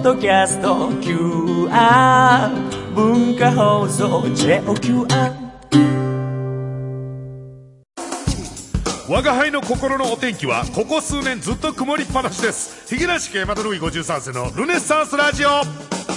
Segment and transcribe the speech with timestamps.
[0.00, 2.48] ッドキャスト QR
[2.94, 5.06] 文化放送 JOQR
[9.10, 12.88] 我が輩の心のお天気はここ数年ずっと曇りっぱなしです。
[12.88, 16.09] ヒゲラシ系マドルイ53世のルネッサンスラジオ。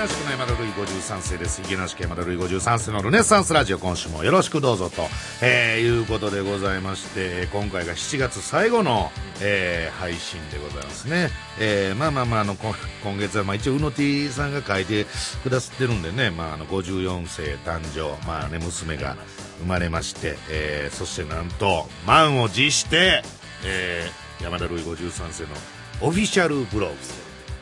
[0.00, 1.62] どうもヒゲラシ系マトルイ53世です。
[1.62, 5.02] ヒゲラシ系マトルイ53世のルネッサンスラジオ今週もよろしくどうぞと、
[5.42, 9.10] えー、いうことでございまして今回が7月最後の、
[9.42, 11.28] えー配信でございますね、
[11.60, 15.04] えーまあまあまああのこ今月は、まあ、一応うの T さんが書いて
[15.42, 19.18] くださってるんでね、まあ、あの54世誕生、まあね、娘が
[19.58, 23.22] 生まれまして、えーそしてなんと満を持して、
[23.66, 25.54] えー山田ルイ53世の
[26.00, 26.94] オフィシャルブログ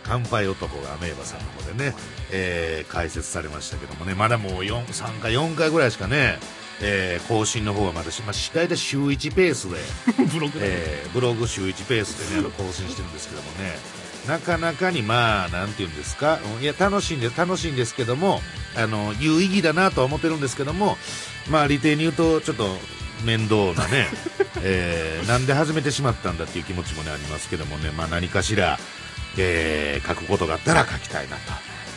[0.08, 1.94] 乾杯男がアメーバさんの方でね、
[2.30, 4.14] えー解説されましたけどもね。
[4.14, 6.38] まだもう4 3回4回ぐらいしかね、
[6.80, 9.76] えー更新の方はまだし、まあ、大体週1ペースで
[10.32, 13.78] ブログえーブログ週1ペースでねあの更新してるんですけどもね。
[14.26, 18.42] なかなかにまあなんていうんですかいや楽しいんで楽しいんですけども
[18.76, 20.98] あの有意義だなとは思ってるんですけども
[21.48, 22.76] まあ利点に言うとちょっと
[23.24, 24.06] 面倒なね、
[24.62, 27.90] えーなんで始めてしまったんだっていう気持ちもねありますけどもね。
[27.90, 28.78] まあ何かしら、
[29.38, 31.52] えー書くことがあったら書きたいなと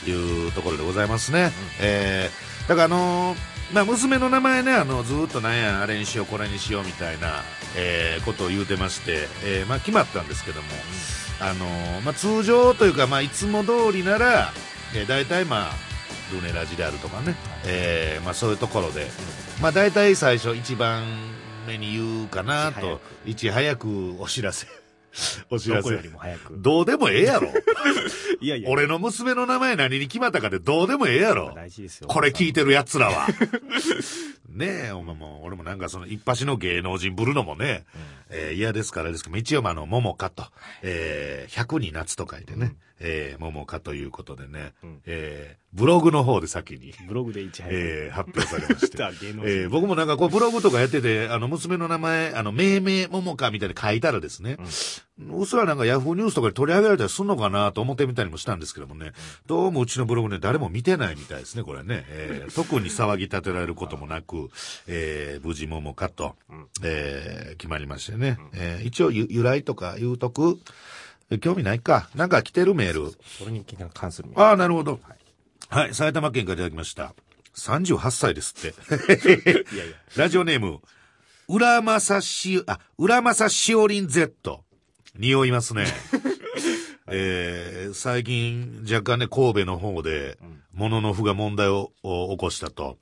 [0.07, 3.37] いうところでございますね、えーだからあのー
[3.73, 7.41] まあ、娘の名前ねあのずーっとなんやあれにしようこれにしようみたいな、
[7.75, 10.67] えーことを言うてまして、えーまあ、決まったんですけども、
[11.39, 14.51] あのーまあ、通常というか、まあ、いつも通りなら、
[14.95, 15.73] えー、大体まあ
[16.33, 19.07] ルネラジであるとかね、えーまあ、そういうところで、
[19.61, 21.03] まあ、大体最初一番
[21.67, 24.15] 目に言うかなといち早く。
[24.19, 24.67] お知らせ
[25.49, 26.57] お知らせどこよりも早く。
[26.57, 27.51] どうでもええやろ
[28.39, 28.69] いやいや。
[28.69, 32.07] 俺の娘の名前何に決まったかでどうでもええやろ大事ですよ。
[32.07, 33.27] これ聞いてる奴らは。
[34.53, 37.85] ねえ、お前もう、俺もなんかその一発の芸能人ぶるのもね、
[38.29, 40.45] えー嫌ですからですけど、一応まああの、桃かと、
[40.81, 47.75] えー、100に夏と書いてね、えー、桃かということでね、んえー、ブログの方で先に、ブログでいち早く。
[47.75, 48.97] えー、発表されまして。
[49.01, 54.57] えー僕もなんかこうブログとかやってて、あの、娘の名前、あの、命名桃かみたいに書いたらですね、
[55.29, 59.13] うっすらなんかヤフーニュースとかで取り上げられたりすんのかなと思ってみたりもしたんですけどもね、
[59.45, 62.05] どうもうちのブログね、誰も見てないみたいですね、これね。
[62.07, 64.40] えー特に騒ぎ立てられることもなく、
[64.87, 66.35] えー無事桃かと、
[66.83, 68.37] えー決まりましてね。
[68.53, 70.59] えー一応ゆ由来とか言うとく、
[71.29, 72.09] え興味ないか。
[72.15, 73.11] なんか来てるメール。
[73.37, 74.29] それに関する。
[74.35, 74.99] ああ、なるほど。
[75.69, 77.13] はい、埼玉県からいただきました。
[77.55, 78.75] 38歳ですって。
[79.75, 79.95] いやいや。
[80.17, 80.79] ラジオネーム、
[81.47, 84.63] 浦正し、あ、浦正しおりん Z。
[85.15, 85.85] 匂いますね。
[87.07, 90.37] えー、最近若干ね、神戸の方で、
[90.73, 92.97] モノノフが問題をを起こしたと。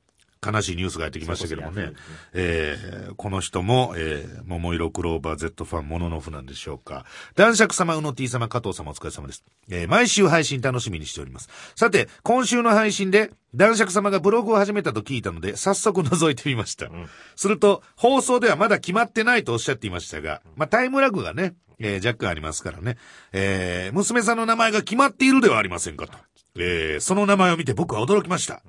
[0.46, 1.94] 悲しいニュースがやってきましたけどもねそれこ。
[2.34, 7.06] えーこの人も、えー、桃色クローバー Z ファンモノノフなんでしょうか。
[7.36, 9.44] 男爵様、うの T 様、加藤様お疲れ様です。
[9.70, 11.50] えー毎週配信楽しみにしております。
[11.76, 16.90] さて、今週の配信で、男爵様がブログを始めたと聞いたので、早速覗いてみました。
[17.36, 22.98] すると、放送ではまだ決まってないとおっしゃっていましたが、まあ、タイムラグがね、えー若干ありますからね。
[23.34, 26.18] えー娘さんの名前が決まっているではありませんかと。
[26.58, 28.62] えーその名前を見て僕は驚きました。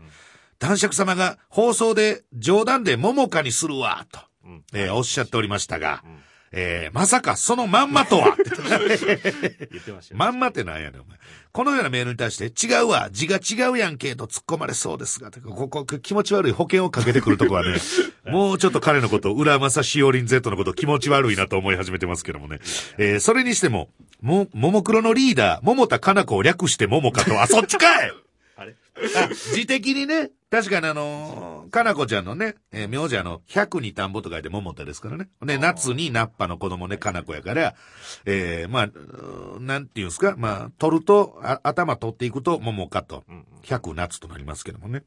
[0.60, 4.21] 男爵様が放送で冗談で桃花にするわ、と、
[4.75, 6.03] えーおっしゃっておりましたが、
[6.53, 8.37] えーまさかそのまんまとは？
[9.70, 10.19] 言ってましたよ。
[10.19, 11.19] まんまってなんやねん、お前。
[11.53, 17.78] このようなメールに対して、違うわ、字が違うやんけ、と突っ込まれそうですが、ここ、気持ち悪い保険をかけてくるとこはね、
[18.31, 22.59] もうちょっと彼のこと、浦正しおりん Z のこと気持ち悪いなと思い始めてますけどもね。
[22.99, 23.88] えーそれにしても、
[24.20, 28.12] も、ももクロのリーダー、桃田かな子を略して桃かと、あ、そっちかい
[28.56, 28.75] あれ？
[29.16, 35.28] あ、字的にね、確かにあのーかなこちゃんのね、えー名字あの、百に田んぼと書いて桃田ですからね。
[35.43, 37.75] で、夏にナッパの子供ね、かなこやから、
[38.25, 43.22] えーまあ、なんていうんですか、まあ、取ると、あ頭取っていくと桃かと、
[43.62, 45.05] 百夏となりますけどもね。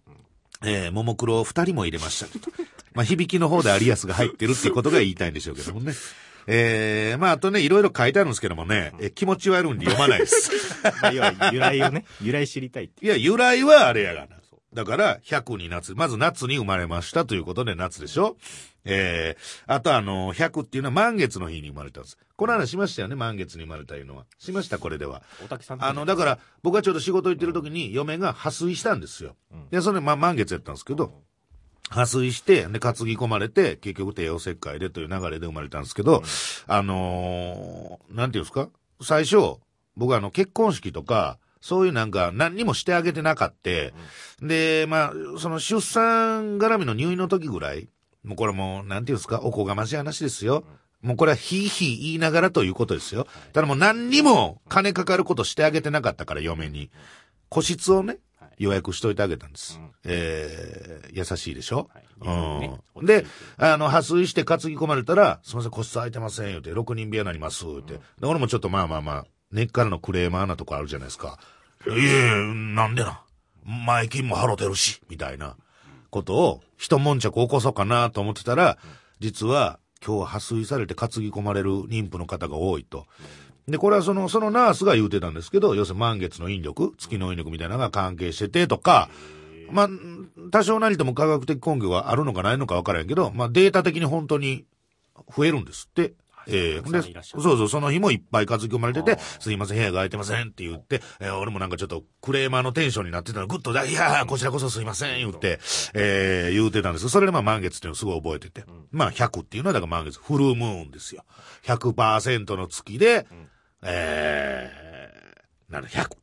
[0.66, 2.28] えー、ももクロ二人も入れました。
[2.96, 5.94] まあ、響きの方でアリアスが入ってるっていうことが言いたいんでしょうけどもね。
[6.48, 10.52] えー、まあ、あとね、いろいろ書いてあるんですけどもね、え気持ち悪いんで読まないです。
[11.02, 13.06] まあ要は由来をね、由来知りたいって。
[13.06, 14.43] いや、由来はあれやがな。
[14.74, 15.94] だから、100に夏。
[15.94, 18.38] まず夏に生まれましたということで夏でしょ？
[18.86, 22.18] えー、あとあの、100っていうのは満月の日に生まれたんです。
[22.36, 24.26] この話しましたよね、満月に生まれたいうのは。
[24.40, 25.22] しました、これでは。
[25.80, 29.36] あの、だから、僕はちょうど仕事行ってる時に、嫁が破水したんですよ。
[29.72, 31.14] で、それ、まあ、満月やったんですけど、
[31.90, 36.24] 破水して、で、担ぎ込まれて、結局帝王切開でという流れで生まれたんですけど、
[36.68, 38.70] あのーなんていうんですか？
[39.02, 39.58] 最初、
[39.96, 43.94] 僕はあの、結婚式とか、そういうなんか何にもしてあげてなかって、
[44.42, 47.88] で、まあ、その出産絡みの入院の時ぐらい
[48.24, 50.64] もうこれもう、なんていうんですか、おこがましい話ですよ。
[51.02, 53.28] もうこれはひいひい言いながらということですよ。
[53.52, 56.90] ただもう何にも金かかることしてあげてなかったから、嫁に。
[57.50, 59.78] 個室をねはい、予約しといてあげたんです。
[59.78, 63.06] うんえー、優しいでしょ、はいねうん。
[63.06, 63.26] で、
[63.58, 67.96] あの、破水して担ぎ込まれたら、すみません、個室空いてません、言うて、6人部屋になります、言うて。
[67.96, 71.38] で俺もちょっとまあまあまあ、根っからのクレーマーなとこあるじゃないですか。
[71.88, 73.22] いやいや、なんでな。
[73.66, 75.56] 前金も払ってるし、みたいな
[76.10, 78.78] ことを、一悶着起こそうかなと思ってたら、
[79.20, 83.06] 実は、今日は破水されて担ぎ込まれる妊婦の方が多いと。
[83.68, 89.10] で、これはその、そのナースが言うてたんですけど、要するに満月の引力、月の引力みたいなのが関係しててとか、
[89.72, 89.90] まあ、
[90.52, 94.66] 多少なりとも科学的根拠があるのかないのか分からんけど、まあデータ的に本当に
[95.36, 96.14] 増えるんですって。
[96.48, 96.82] ええ。
[96.82, 105.60] たくさんでそうそう、その日もいっぱい担ぎ込まれててすいません、部屋が空いてませんって言って、えー俺もなんかちょっとクレーマーのテンションになってたの、ぐっと、いやー、こちらこそすいません、言って、
[105.94, 107.10] えー言うてたんです。
[107.10, 108.64] それでまあ満月っていうのをすごい覚えてて。
[108.92, 111.26] まあ100っていうのはだから満月、フルムーンですよ。
[111.64, 113.28] 100%の月で、
[113.82, 116.18] えー、なんだ、100と。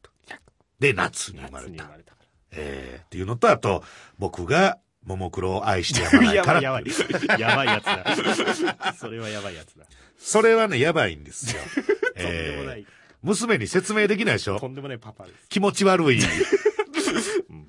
[0.79, 1.97] で、夏に生まれた。
[1.97, 2.21] れたか
[2.53, 3.85] えー、っていうのと、あと、
[4.19, 6.27] 僕が、ももクロを愛してやまら。
[6.27, 6.61] ないやから。
[6.61, 7.41] ばいやばい。
[7.41, 8.95] やばいやつだ。
[8.99, 9.85] それはやばいやつだ。
[10.19, 11.63] それはね、やばいんですよ。
[11.75, 12.87] とんでもなえーい。
[13.23, 15.49] 娘に説明できないでしょとんでもないパパです。
[15.49, 16.21] 気持ち悪い。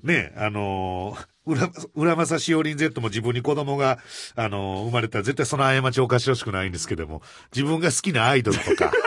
[0.02, 3.98] ねあのー、浦、浦正しおりん Z も自分に子供が、
[4.36, 7.22] あのー生まれたら絶対その過ちを犯してほしくないんですけども、
[7.54, 8.92] 自分が好きなアイドルとか。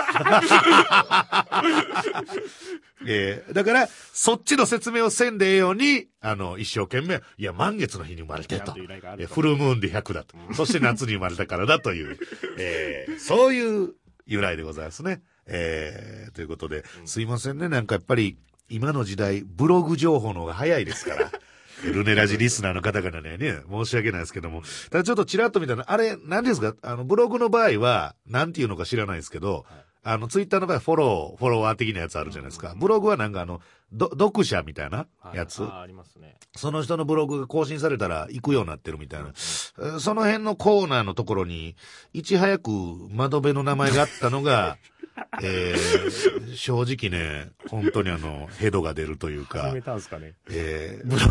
[3.07, 10.36] えーだから、そっちの説明をせんでええように、あの、一生懸命、いや、満月の日に生まれてとフルムーンで100だと。
[10.53, 12.18] そして夏に生まれたからだという、
[12.57, 13.94] えーそういう
[14.25, 15.21] 由来でございますね。
[15.45, 18.38] えーということで、すいませんね、なんかやっぱり、
[18.69, 21.31] 今の時代、ブログ情報の方が早いですから。
[21.83, 24.63] ルネラジリスナーの方々にはね、申し訳ないですけども。
[24.89, 26.73] ただちょっとチラッと見たら、あれ、何ですか？
[26.81, 29.65] あの、ブログの場合は、なんていうのか知らないですけど、
[30.03, 32.75] あの、ツイッターの場合はフォロー、フォロワー的なやつあるじゃないですか。
[32.77, 33.59] ブログはなんかあの、
[33.91, 35.63] ど、読者みたいなやつ。
[35.63, 36.38] あありますね。
[36.56, 39.29] その人のブログが更新されたら行くようになってるみたいな。
[39.29, 41.75] えーその辺のコーナーのところに、
[42.13, 42.69] いち早く
[43.11, 44.77] 窓辺の名前があったのが、
[45.41, 50.33] えー正直ね、本当にあの、ヘドが出るというか始め、たんすかね。
[50.50, 51.25] えーブロ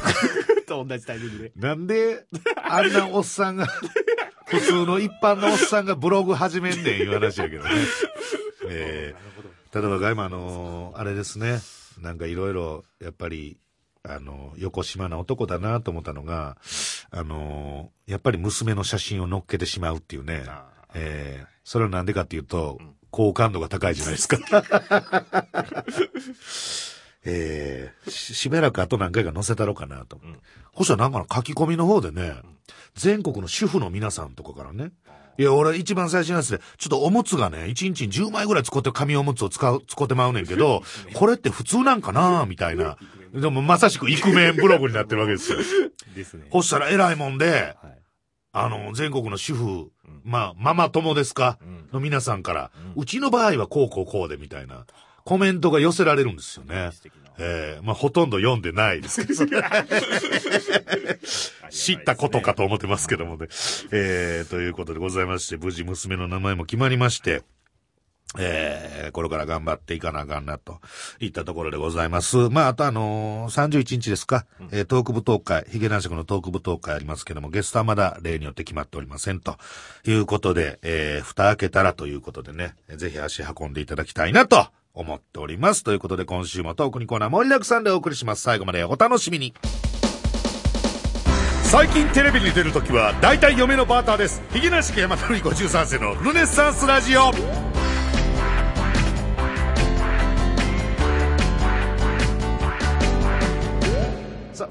[0.56, 1.52] グと同じタイミングで。
[1.56, 2.24] なんで、
[2.56, 3.66] あんなおっさんが、
[4.46, 7.70] 普通の一般のおっさんがブログ始めんねんいう話やけどね。
[8.68, 9.48] えーなるほど。
[9.70, 11.60] ただ僕は今あのあれですね
[12.00, 13.58] なんかいろいろやっぱり
[14.04, 16.56] あの横島な男だなと思ったのが
[17.10, 22.78] あのやっぱり娘の写真を載っけてしまうっていうねあーえーそれはなんでかっていうと、
[23.14, 24.38] 好感度が高いじゃないですか。
[27.24, 30.40] えーししばらくあと何回か載せたろうかなと思って。
[30.76, 32.34] そしたらなんかの書き込みの方でね、
[32.96, 34.90] 全国の主婦の皆さんとかからね、
[35.38, 40.82] いや、俺一番最初のやつで、ちょっとおむつがね、1日に10枚ぐらい使ってる紙おむつを使う、使ってまうねんけど、
[41.14, 42.96] これって普通なんかなみたいな。
[43.32, 45.58] でもまさしくイクメンブログになってるわけですよ。
[46.16, 46.48] ですね。
[46.52, 47.98] そしたら偉いもんで、はい。
[48.52, 49.90] あの、全国の主婦、
[50.24, 54.84] まあ、ママ友ですか、うんの皆さんから、うちの場合はこうこうこうでみたいな、
[55.24, 56.90] コメントが寄せられるんですよね。
[57.38, 59.46] ええまあ、ほとんど読んでないですけど、
[61.70, 63.48] 知ったことかと思ってますけどもね。
[63.90, 67.42] えー、ということでございまして、無事娘の名前も決まりまして、
[68.38, 70.80] えー、これから頑張っていかなあかんな、と
[71.20, 72.36] いったところでございます。
[72.50, 79.56] まあ、あとあのー、31日ですか、えートーク舞踏会、ヒゲ男爵のトーク舞踏会ありますけども、ゲストはまだ例によって決まっておりません、と
[80.06, 85.82] いうことで、えー、蓋開けたらということでね、ぜひ足運んでいただきたいな、と思っております。
[85.82, 88.42] ということで、今週もトークにコーナー盛りだくさんでお送りします。
[88.42, 89.54] 最後までお楽しみに。
[91.64, 94.42] 最近テレビに出るときは、大体嫁のバーターです。
[94.52, 97.73] ヒゲなし山田るい53世のルネッサンスラジオ。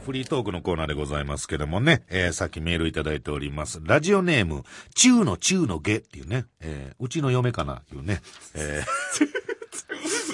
[0.05, 3.79] フリートークのコーナーでございますけどもね、えー、さっきメールいただいております。
[3.83, 4.63] ラジオネーム、
[4.95, 8.21] 中の中の下っていうね、えー、うちの嫁かないうね、
[8.53, 8.83] え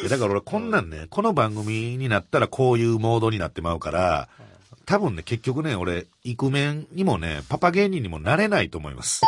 [0.04, 4.30] ー だから俺こんなんね、この番組になったらこういうモードになってまうから、
[4.86, 9.22] 多分ね、結局ね、俺、イクメンにもね、パパ芸人にもなれないと思います。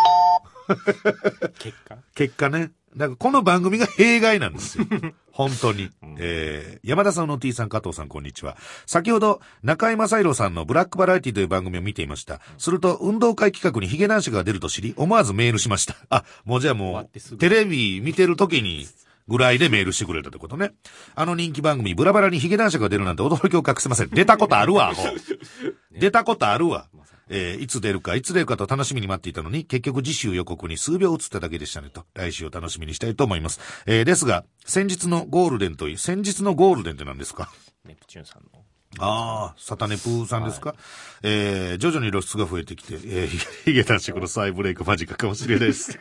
[1.60, 1.98] 結果？
[2.15, 2.71] 結果ね。
[2.95, 4.86] だからこの番組が弊害なんですよ。
[5.31, 5.89] 本当に。
[6.17, 8.57] えー、山田さんの T さん、加藤さん、こんにちは。
[8.86, 12.41] 先ほど、中井正宏さんのブラックバラエティという番組を見ていました。
[12.57, 15.95] すると、運動会企画にヒゲ男爵が出ると知り、思わずメールしました。
[16.10, 18.88] あ、もうじゃあもう、テレビ見てる時に、
[19.27, 20.74] ぐらいでメールしてくれたってことね。
[21.15, 24.10] あの人気番組、ブラバラにヒゲ男爵が出るなんて驚きを隠せません。
[24.10, 25.03] 出たことあるわ、アホ。
[25.98, 26.88] 出たことあるわ。
[27.33, 33.59] えーいつ出るか、いつ出るかと楽しみに待っていたのに、結局次週予告に数秒映っただけでしたねと、来週を楽しみにしたいと思います。
[33.85, 37.50] えーですが、先日のゴールデンという、先日のゴールデンって何ですか？
[37.85, 38.60] ネプチューンさんの。
[39.00, 40.75] ああ、サタネプーさんですか、
[41.24, 43.27] えー、徐々に露出が増えてきて、えー、
[43.65, 45.98] ヒゲ男子の再ブレイク間近かもしれないです。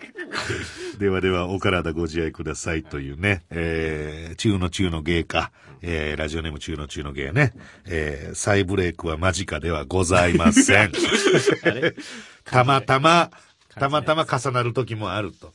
[0.99, 7.52] ではでは、お体ご自愛くださいというね、えー、中の中の芸か、えー、ラジオネーム中の中の芸ね、
[7.87, 10.92] えー、再ブレイクは間近ではございません。
[12.44, 13.30] たまたま、
[13.76, 15.52] たまたま重なる時もあると。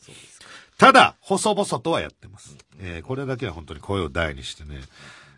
[0.77, 2.55] ただ、細々とはやってます。
[2.79, 4.81] えーこれだけは本当に声を大にしてね、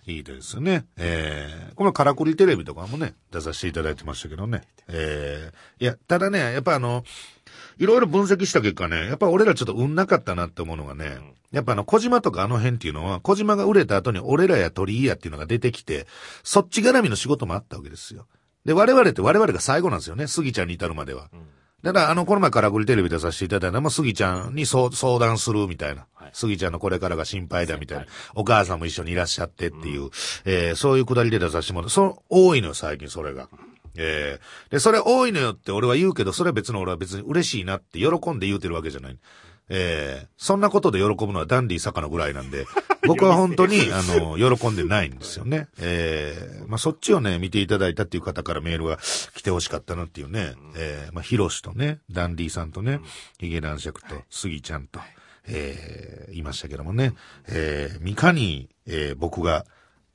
[0.08, 0.86] いいですよね。
[0.98, 4.62] えーこのカラクリテレビとかもね、出させていただいてましたけどね。
[4.88, 7.04] えーいや、ただね、やっぱあの、
[7.78, 11.20] いろいろ分析した結果ね、やっぱ俺らちょっと運なかったなって思うのがね、
[11.52, 16.08] やっぱあの、小島とかあの辺っていうのは、小島が売れた後に俺らや鳥居やっていうのが出てきて、
[16.44, 18.28] そっち絡みの仕事もあったわけですよ。
[18.66, 21.30] で、我々って我々が最後なんですよね、杉ちゃんに至るまでは。
[21.32, 21.38] だ
[21.94, 26.06] から、あの、この前からグリテレビ出させていただいたのも、杉ちゃんに相相談するみたいな。
[26.14, 28.06] はい杉ちゃんのこれからが心配だみたいな。
[28.36, 30.10] お母さんも一緒にいらっしゃってっていう、
[30.46, 33.48] えーそういうくだりで出させてもらって、その、多いのよ、最近それが。
[33.96, 39.18] えーで、それ多いのよって俺は言うけど、それは別の俺は別に嬉しいなって喜んで言うてるわけじゃない。
[39.70, 42.66] えーそんなことで喜ぶのはダンディ坂のぐらいなんで、
[43.08, 45.68] 僕は本当に、あの、喜んでないんですよね。
[45.80, 48.98] えーまあ、そっちをね、見ていただいたっていう方からメールが
[49.36, 53.00] 来てほしかったなっていうね、えーまあ、ヒロシとね、ダンディさんとね、
[53.40, 55.00] ヒゲ男爵と、スギちゃんと、
[55.48, 57.14] えー言いましたけどもね、
[57.48, 59.66] えーいかに、えー僕が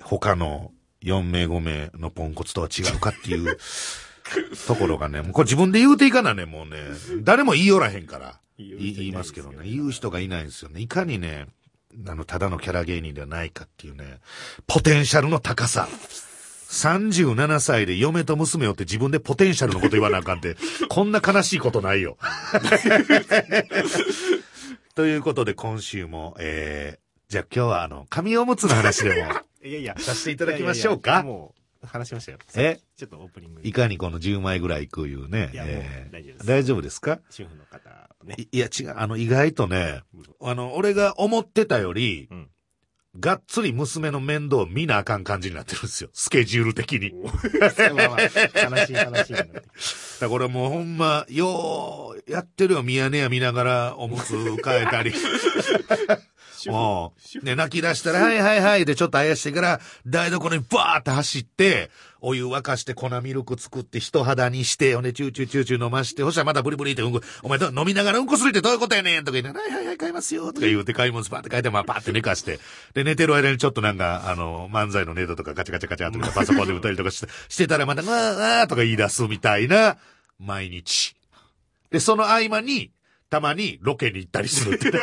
[0.01, 0.71] 他の
[1.03, 3.59] 4名5名のポンコツとは違うかっていう
[4.69, 6.77] ところがね、もうこれ自分で言うていかなね、もうね、
[7.23, 10.81] 誰も言いよらへんから、言いますけどね、言う人がいないんですよね。
[10.81, 11.47] いかにね、
[12.07, 14.21] あの、ただのキャラ芸人ではないかっていうね、
[14.67, 15.89] ポテンシャルの高さ。
[16.73, 20.57] 37歳で嫁と娘をって自分でポテンシャルのこと言わなあかんって、
[20.89, 22.17] こんな悲しいことないよ。
[24.95, 29.17] ということで今週も、えー、じゃあ今日はあの、紙おむつの話でも
[29.63, 29.95] いやいや。
[29.99, 31.27] させていただきましょういやいやか。
[31.27, 32.39] もう、話しましたよ。
[32.57, 32.81] え？
[32.97, 35.51] ちょっとオープニングいかにこの10枚ぐらいいくいうね。
[35.53, 37.21] いやもうえー大丈夫です大丈夫ですか？
[37.31, 38.35] 主婦の方ね。
[38.39, 40.03] いいや違う、あの意外とね、
[40.41, 42.49] あの、俺が思ってたより、うん
[43.21, 46.09] がっつり娘の面倒を見なあかん感じになってるんですよ。
[46.15, 47.13] スケジュール的に。
[47.95, 48.21] まあまあ、
[48.81, 54.33] 悲しい話になってきらこれもうほんま、よう、やってるよ、ミヤネ屋見ながらおむつ
[54.65, 55.13] 変えたり。
[56.71, 61.91] もう、ね、泣き出したら、はいはいはいでちょっとあやしてから、台所にバーって走って、
[62.21, 72.61] お湯沸かして粉ミルク作って人肌にして、ほんでチューチューチューチュー飲まして、そしたらまたブリブリってうんこ、お前ど飲みながらうんこするってどういうことやねんとか言って、はいはいはい替えますよとか言うて買い物スパーって替えて、まあパーって寝かして、
[72.95, 79.97] で寝てる間にちょっとなんか、あの、漫才のネタとかガチャガチャガチャとかパソコンで打ったりとかして、してたらまた、あーあーとか言い出すみたいな、
[80.39, 81.15] 毎日。
[81.91, 82.91] で、その合間に、
[83.33, 84.93] たまにロケに行ったりするって。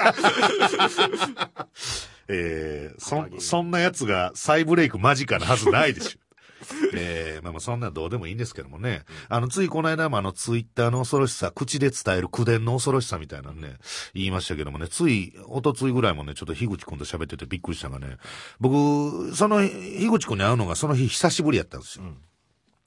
[2.32, 6.20] えー、そん、そんなやつが再ブレイク間近なはずないでしょ。
[6.94, 9.04] えー、まあまあそんなんどうでもいいんですけどもね。
[9.30, 13.78] あの、ついこの間もあの、ツイッターの恐ろしさ、口で伝える口伝の恐ろしさみたいなのね、
[14.14, 18.18] 言いましたけどもね、つい、おとついぐらいもね、ちょっと樋口くんと喋っててびっくりしたのがね、
[18.60, 22.06] 僕、その、樋口くんに会うのがその日久しぶりやったんですよ。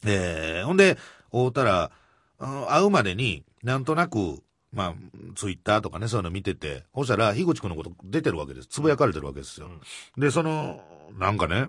[0.05, 0.99] えー、ほんで、
[1.33, 1.91] 会うたら、
[2.39, 4.41] 会うまでになんとなく、
[4.73, 4.95] まあ、
[5.37, 8.69] ツイッターとかね、そういうの見てて、そしたら、樋口くんのこと出てるわけです。
[8.69, 9.69] つぶやかれてるわけですよ。
[10.17, 10.81] で、その、
[11.19, 11.69] なんかね、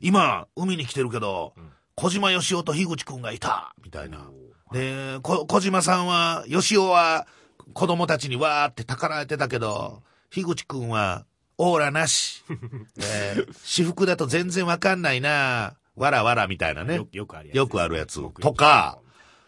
[0.00, 1.52] 今、海に来てるけど、
[1.94, 4.26] 小島よしおと樋口くんがいたみたいな。
[4.72, 7.26] で、こ小島さんは、よしおは、
[7.74, 11.26] 子供たちにわーってたかられてたけど、樋口くんは、
[11.58, 12.44] オーラなし。
[12.98, 16.94] えー私服だと全然わかんないなわらわらみたいなね。
[16.96, 17.56] よよくあるやつ。
[17.56, 18.98] よくあるやつ僕とか、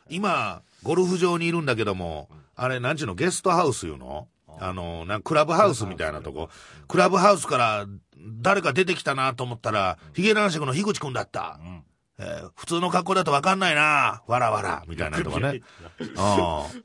[0.08, 4.28] 今、ゴルフ場にいるんだけども、あれ、なんちゅうの、ゲストハウスいうの？
[4.58, 6.50] あの、なんクラブハウスみたいなとこ。
[6.88, 7.86] クラブハウスから
[8.42, 11.58] 誰か出てきたなと思ったら、ヒゲ男爵の樋口くんだった。
[11.62, 11.84] ん
[12.20, 15.62] えー普通の格好だとわかんないなわらわら、みたいなとかね。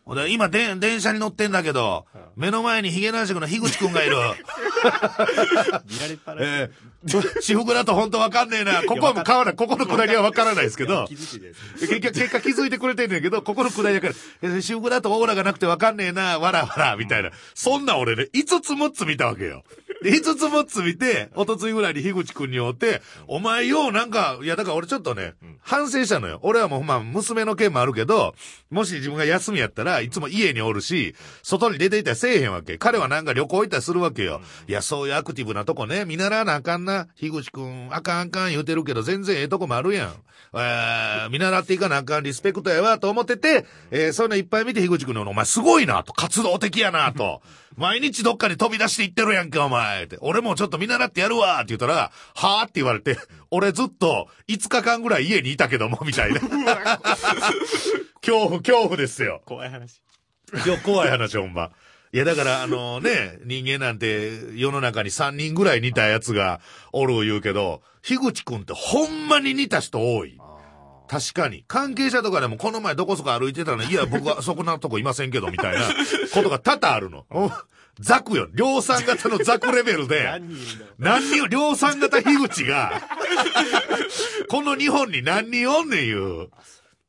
[0.08, 0.16] うん。
[0.16, 2.06] で今で、電車に乗ってんだけど、
[2.38, 4.16] 目の前にヒゲ男爵の樋口くんがいる。
[4.16, 6.46] 見られっぱなし。
[6.46, 8.84] えー、私服だと本当わかんねえな。
[8.84, 9.56] ここはもう変わらない。
[9.56, 11.08] ここのくだりはわからないですけど。
[11.08, 14.14] 結局、結果気づいてくれてんねんけど、ここのくだりだから、
[14.50, 17.32] え私服だとオーラがなくてわかんねえな、わらわら、みたいな。
[17.54, 19.64] そんな俺ね、5つ6つ見たわけよ。
[20.06, 26.40] で、5つ6つ見て、おとついぐらいに樋口くんに会って、お前ようなんか、いやだから俺ちょっとね、反省したのよ。
[26.44, 28.36] 俺はもうまあ娘の件もあるけど、
[28.70, 32.78] もし自分が休みやったらいつも家におるし、外に出ていったりせえへんわけ。
[32.78, 34.42] 彼はなんか旅行行ったりするわけよ。
[34.68, 37.08] いや、そういうアクティブなとこね、見習わなあかんな。
[37.16, 40.14] 樋口くん、あかんあかん言うてるけど、全然ええとこもあるやん。
[40.54, 47.42] えー、見習っていかなあかんリスペクトやわ、と思ってて、えー、そういうのいっぱい見て、樋口くんの、お前すごいな、と、活動的やな、と。
[47.76, 49.95] 毎日どっかに飛び出していってるやんけ、お前。
[50.04, 50.18] って。
[50.22, 53.18] 俺もちょっと見習ってやるわ、って言ったら、はぁって言われて、
[53.50, 56.40] 俺ずっと5日間ぐらい家にいたけども、みたいな。
[58.22, 59.42] 恐怖、恐怖ですよ。
[59.46, 60.02] 怖い話。
[60.66, 61.72] 今日怖い話、ほんま。
[62.12, 66.62] いや、だから、あのね、人間なんて世の中に3人ぐらい似たやつが
[66.94, 70.40] おる言うけど、樋口くんってほんまに似た人多い。
[71.08, 71.66] 確かに。
[71.68, 75.82] 関係者とかでもこの前どこそこ歩いてたのに、いや、僕はそこなとこいませんけど、みたいな
[76.34, 77.26] ことが多々あるの。
[78.00, 78.48] ザクよ。
[78.54, 80.24] 量産型のザクレベルで。
[80.24, 80.86] 何人。
[80.98, 83.02] 何人、量産型樋口が、
[84.50, 86.50] この日本に何人おんねんいう。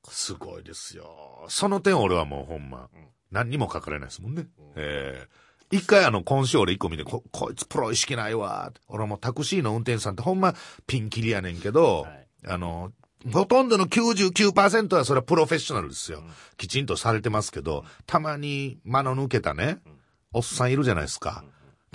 [0.08, 1.46] すごいですよ。
[1.48, 2.88] その点俺はもうほんま、
[3.30, 4.46] 何にも書かれないですもんね。
[4.76, 8.72] ええ一回あの、今週俺一個見て、こ、こいつプロ意識ないわ。
[8.86, 10.54] 俺もタクシーの運転手さんってほんま
[10.86, 12.92] ピンキリやねんけど、はいあの、
[13.32, 16.22] ほとんどの99%はそれはプロフェッショナルですよ。
[16.56, 19.78] きちんとされてますけど、たまに間の抜けたね、
[20.36, 21.44] おっさんいるじゃないですか。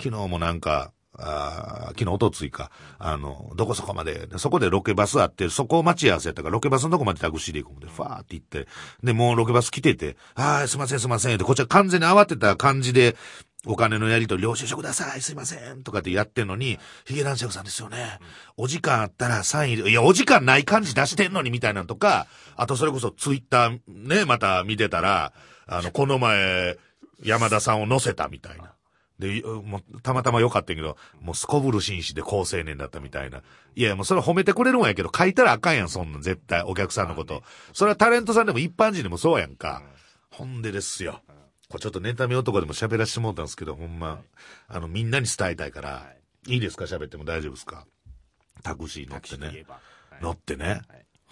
[0.02, 8.66] 昨日もなんか、あー昨日、おとついか、あの、どこそこまで、でそこでロケバスあって、そこを待ち合わせやったから、ロケバスのとこまでタクシーで行くんで、ファーって行って、
[9.04, 13.16] で、もうロケバス来てて、あーすいませんすいませんって、こっちは完全に慌てた感じで、
[13.64, 18.18] お金のやりとり、領収書ください、すいません、とかってやってんのに、ヒゲ男爵さんですよね。
[18.56, 25.32] お時間あったらサイン入れ、いや、お時間ない感じ出してんのに、みたいなのとか、あとそれこそツイッターね、また見てたら、
[25.68, 26.76] あの、この前、
[27.22, 28.72] 山田さんを乗せたみたいな。
[29.18, 33.42] で、もう、たまたま良かったけど、もうすこぶる紳士で好青年だったみたいな。
[33.76, 37.42] いや、もうそれ褒めてくれるんやけど、書いたらあかんやん、そんなん、絶対、お客さんのこと。
[37.72, 39.82] それはタレントさんでも一般人でもそうやんか。
[40.30, 41.20] ほんでですよ。
[41.68, 44.20] これちょっとネタ見男でも喋らせてもらったんですけど、ほんま、
[44.68, 46.06] あの、みんなに伝えたいから、
[46.48, 46.84] いいですか？
[46.84, 47.86] 喋っても大丈夫ですか？
[48.64, 49.64] タクシー乗ってね。
[50.20, 50.82] 乗ってね。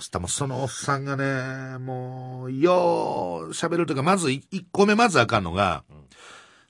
[0.00, 0.19] そした。
[0.19, 5.85] らもうそのおっさんがね、もう、よう喋るというか、まず一個目まずあかんのが、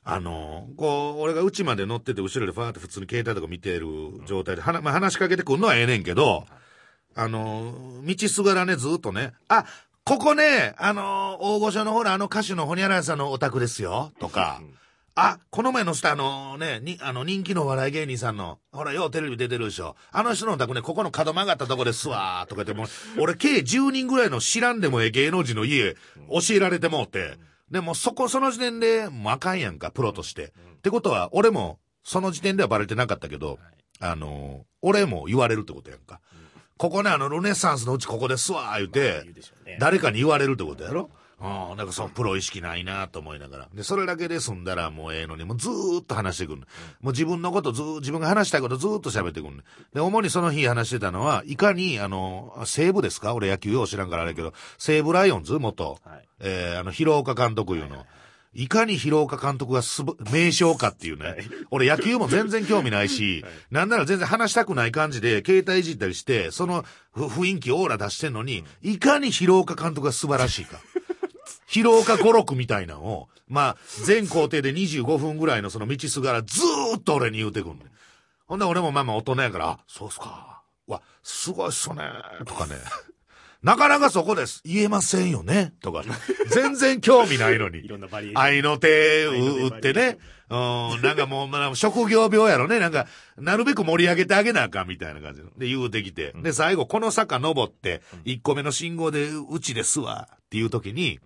[0.02, 3.86] あの、こう、俺が家まで乗ってて、後ろでファーって普通に携帯とか見てる
[4.26, 6.46] 状態で、はなまあ、話しかけてくるのはええねんけど、
[7.14, 9.64] あの、道すがらね、ずっとね、あ、
[10.04, 14.60] ここね、あの、大御所のほら、あの歌手のホニャララさんのお宅ですよ、とか、
[15.22, 19.96] あ、この前の下あのね、に、あの人気のお笑い芸人さんの、ほら、ようテレビ出てるでしょ。
[20.12, 25.94] あの人のお宅ね、ここの角曲がったとこですわ、とか言ってもう、俺計10人ぐらいの知らんでもええ芸能人の家、
[26.30, 27.36] 教えられてもうて、
[27.70, 30.46] でもそこ、その時点で、もうあかんやんか、プロとして。
[30.46, 33.58] ってことは、俺も、その時点ではバレてなかったけど、
[34.00, 36.20] あの、俺も言われるってことやんか。
[36.78, 43.68] ここね、あの、ルネッサンスのうちここですわ、言うて言うでしょうね、誰かに言われるってことやろうん、なんかそのプロ意識ないなと思いながら。
[43.74, 46.58] で、それだけで済んだらもうええのに、もうずーっと話してくる、
[47.00, 53.32] もう自分のことずー、自分が話したいことずーっと喋ってくる、で、主にその日話してたのは、いかに、あの、西武ですか？
[53.34, 55.58] 俺野球よう知らんからあれやけど、西武ライオンズ？
[55.58, 56.28] 元、はい。
[56.40, 58.04] えー、あの、広岡監督いうの。
[58.52, 61.36] いかに広岡監督がすば、名将かっていうね。
[61.70, 70.80] 俺野球も全然興味ないし、 なんなら全然話したくない感じで、携帯いじったりして、そのふ雰囲気、オーラ出してんのに、いかに広岡監督が素晴らしいか。
[71.70, 77.90] 広岡五六みたいなのを、まあ、全工程で25分ぐらいのその道すがらずーっと俺に言うてくんねん。
[78.46, 80.62] ほんで俺もまあまあ大人やから、あ、そうっすか。
[80.88, 81.96] わ、すごいっすね。
[82.44, 82.74] とかね。
[83.62, 84.62] なかなかそこです。
[84.64, 85.74] 言えませんよね。
[85.80, 86.02] とか、
[86.48, 87.88] 全然興味ないのに い。
[87.88, 88.42] ろんなバリエーション。
[88.42, 90.18] 愛の手打ってね。
[90.48, 90.56] う
[90.98, 92.80] ん、なんかもう、まあ、職業病やろね。
[92.80, 93.06] なんか、
[93.36, 95.50] なるべく盛り上げてあげなあかんみたいな感じの。
[95.56, 96.32] で、言うてきて。
[96.42, 100.28] で、最後、この坂登って、1個目の信号で、うちですわ。
[100.32, 101.20] っていう時に、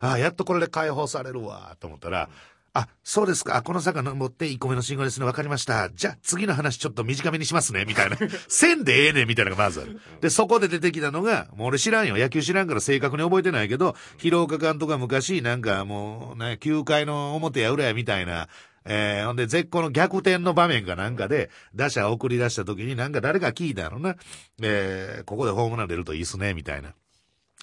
[0.00, 1.76] ああ、やっとこれで解放されるわ。
[1.80, 2.28] と思ったら、
[2.76, 3.56] あ、そうですか。
[3.56, 5.26] あこの坂登って1個目の信号ですね。
[5.26, 5.90] わかりました。
[5.90, 7.84] じゃあ、次の話ちょっと短めにしますね。
[7.86, 8.16] みたいな。
[8.48, 10.00] 線でええねんみたいなのがまずある。
[10.20, 12.16] で、そこで出てきたのが、もう俺知らんよ。
[12.16, 18.48] 野球知らんから正確に覚えてないけど、広岡監督が昔、なんかもう、ね、9回の表や裏やみたいな、
[18.84, 24.16] えー、ほんで、絶好の逆転の場面かなんかで、打者送り出した時になんか誰か聞いたのな。
[24.60, 26.92] えー、ここでホームラン出るといいっすね、みたいな。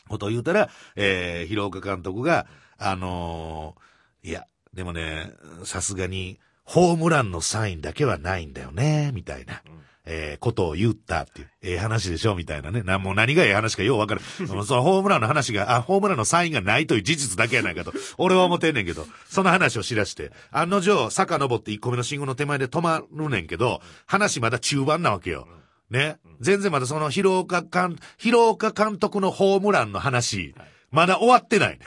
[0.08, 3.92] ことを言うたら、えー、広岡監督が、あのー
[4.24, 5.32] いや、でもね、
[5.64, 9.62] さすがに、ホームランのサインだけはないんだよね、みたいな。
[10.04, 12.82] えー、ことを言ったっていう、ええ話でしょみたいなね。
[12.82, 14.22] な、もう何がええ話かようわかる。
[14.48, 25.48] そのホームランの話が、あ、ホームランのサインがないという事実だけやないかと、 俺は思ってんねんけど、その話をしだして、案の定、坂登って1個目の信号の手前で止まるねんけど、話まだ中盤なわけよ。
[25.92, 26.18] ね。
[26.40, 30.56] 全然まだその広岡監、広岡監督のホームランの話、
[30.90, 31.80] まだ終わってない。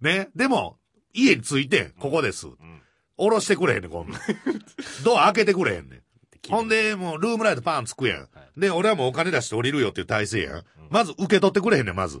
[0.00, 0.28] ね。
[0.34, 0.78] でも、
[1.12, 2.46] 家に着いて、ここです。
[2.46, 2.82] うん。
[3.18, 4.20] 下ろしてくれへんねん、こんなん。
[5.04, 6.02] ドア開けてくれへんねん。
[6.48, 8.28] ほんで、もう、ルームライトパンつくやん。
[8.56, 10.62] で、俺はもうお金出して降りるよっていう体制やん。
[10.90, 12.20] まず受け取ってくれへんねん、まず。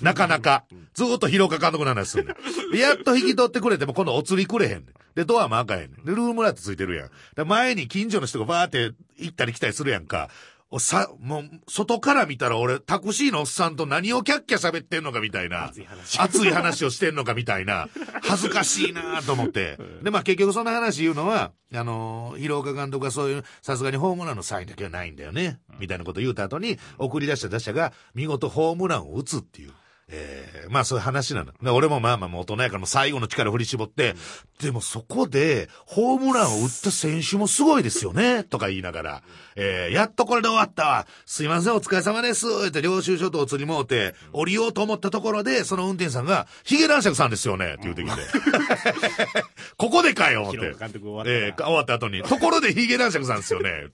[0.00, 0.64] なかなか。
[0.94, 2.72] ずーっと広岡監督の話すんねん。
[2.72, 4.84] でやっと引き取ってくれても今度お釣りくれへんねん。
[5.14, 6.04] で、ドアも開かへんねん。
[6.04, 7.10] で、ルームライトついてるやん。
[7.34, 10.30] で、前に近所の人がバーって行ったり来たりするやんか。
[10.68, 15.66] おさ、もう、外から見たら俺、タクシーのおっさんと何をキャッキャ喋ってんのかみたいな。
[15.66, 17.88] 熱い話熱い話をしてんのかみたいな。
[18.22, 19.78] 恥ずかしいなと思って。
[20.02, 25.60] で、まあ結局その話言うのは、あのー、広岡監督がそういう、さすがにホームランのサインだけはないんだよね。
[25.78, 29.72] みたいなこと言うた後に、送り出した打者が見事ホームランを打つっていう。
[30.08, 31.52] ええまあそういう話なの。
[31.60, 34.14] で俺もまあまあもう大人やからもう最後の力振り絞って、
[34.60, 39.22] でもそこで、ホームランを打った選手もすごいですよね、とか言いながら、
[39.54, 41.06] えー、やっとこれで終わったわ。
[41.26, 42.46] すいません、お疲れ様です。
[42.68, 48.22] って領収書とお釣りもうて、降りようと思ったところで、その運転手さんが、ヒゲ男爵さんですよね、って言うてきて。
[49.76, 50.60] ここでかよ、思って。
[50.78, 53.88] 監督終わったらえー終わった後に、ところでヒゲ男爵さんですよね。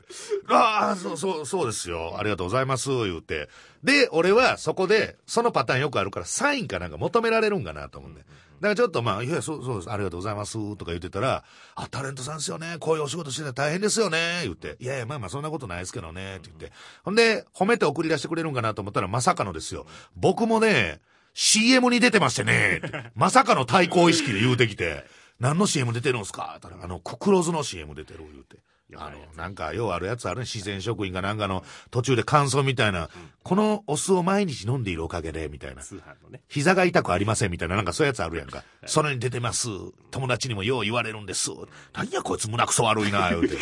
[0.48, 2.16] ああ、そう、そう、そうですよ。
[2.18, 3.48] ありがとうございます、言うて。
[3.82, 8.20] で、俺はそこで、そのパターンよくあるから、サインかなんか求められるんかなと思うんで。
[8.20, 8.26] だ
[8.62, 9.90] からちょっとまあ、いや、そう、そうです。
[9.90, 11.44] ありがとうございます、とか言ってたら、
[11.74, 12.76] あ、タレントさんですよね。
[12.80, 14.40] こういうお仕事してたら大変ですよね。
[14.44, 14.76] 言って。
[14.80, 16.36] いやいや、まあまあ、そんなことないですけどね。
[16.36, 16.72] って言って。
[17.04, 19.86] ほんで、褒めて送り出してくれるんかなと思ったら、まさかのですよ。
[20.16, 21.00] 僕もね、
[21.34, 22.80] CM に出てましてね。
[23.14, 25.04] まさかの対抗意識で言うてきて。
[25.40, 26.54] 何の CM 出てるんすか？
[26.58, 28.58] って言ったら、あの、ククロズの CM 出てる言うて。
[28.96, 30.46] あの、なんか、ようあるやつあるね。
[30.46, 33.08] 自然職員がなんかの途中で感想みたいな、
[33.42, 35.82] このお酢を毎日飲んでいるおかげで、みたいな。
[35.82, 36.40] 通販のね。
[36.48, 38.64] 膝が痛くありませんみたいな、なんかそういうやつあるやんか。
[38.86, 39.68] それに出てます。
[40.10, 41.50] 友達にもよう言われるんです。
[41.94, 43.56] なんやこいつ胸くそ悪いな、言うて。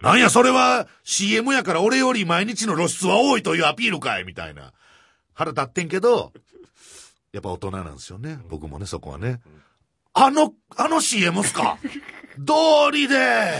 [0.00, 4.72] なんやそれは CM やから俺より毎日の露出は多いというアピールかいみたいな。
[5.34, 6.32] 腹立ってんけど、
[7.32, 8.38] やっぱ大人なんですよね。
[8.50, 9.40] 僕もね、そこはね。
[10.12, 11.78] あの、あの CM っすか？
[12.38, 13.52] 道理で、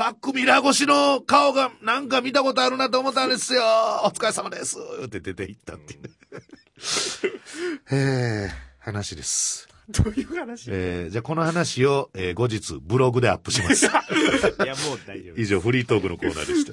[0.00, 3.62] バックミラー越しの顔がなんか見たことあるなと思ったんですよ。
[4.02, 4.78] お疲れ様です。
[5.04, 6.10] って出て行ったっていうね。
[7.92, 9.68] えー、話です。
[9.90, 10.68] どういう話？
[10.68, 13.84] いや、えー、じゃあこの話を、えー後日ブログでアップします。
[13.92, 15.36] もう大丈夫。
[15.38, 16.72] 以上、フリートークのコーナーでした。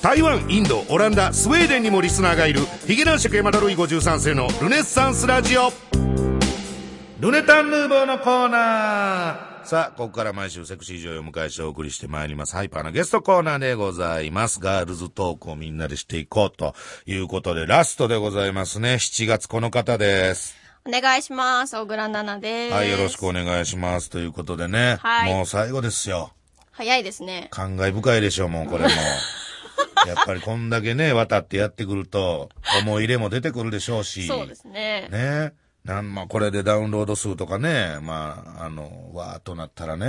[0.00, 5.70] 台湾、インド、オランダ、スウェーデンにもリスナーがいる、ヒゲ男爵山田ルイ53世のルネッサンスラジオ。
[7.20, 9.53] ルネタンヌーボーのコーナー。
[9.66, 12.54] さあ、ここから毎週セクシー女優を迎えしてお送りしてまいります。
[12.54, 14.60] ハイパーなゲストコーナーでございます。
[14.60, 16.74] ガールズトークをみんなでしていこうと
[17.06, 18.94] いうことで、ラストでございますね。
[18.94, 20.54] 7月この方です。
[20.86, 21.78] お願いします。
[21.78, 22.74] 小倉奈々です。
[22.74, 24.10] はい、よろしくお願いします。
[24.10, 24.98] ということでね。
[25.00, 26.32] はいもう最後ですよ。
[26.70, 27.48] 早いですね。
[27.50, 28.90] 感慨深いでしょう、もうこれも。
[30.06, 32.50] やっぱりこんだけね、渡ってやってくると、
[32.82, 34.26] 思い入れも出てくるでしょうし。
[34.26, 35.08] そうですね。
[35.10, 35.54] ね。
[35.84, 40.06] なん、まあ、これでダウンロード数とかね、まあ、あの、わーっとなったらね、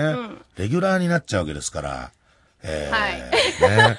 [0.57, 2.11] レギュラーになっちゃうわけですから。
[2.63, 3.13] えー、はい
[3.91, 3.97] ね。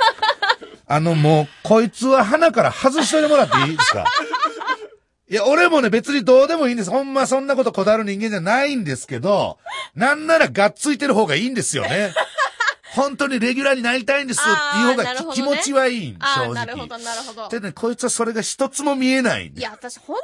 [0.86, 4.04] あの、もう、こいつは鼻から外しといてもらっていいですか？
[5.28, 6.90] いや、俺もね、別にどうでもいいんです。
[6.90, 9.58] ほんまそんなことこだわる人間じゃないんですけど、
[9.96, 12.14] なんならがっついてる方がいいんですよね。
[12.96, 16.54] 本当にレギュラーになりたいんですっていう方がね気持ちはいい正直。
[16.54, 17.48] なるほど、なるほど。
[17.50, 20.16] でね、こいつはそれが一つも見えないんでいや、私本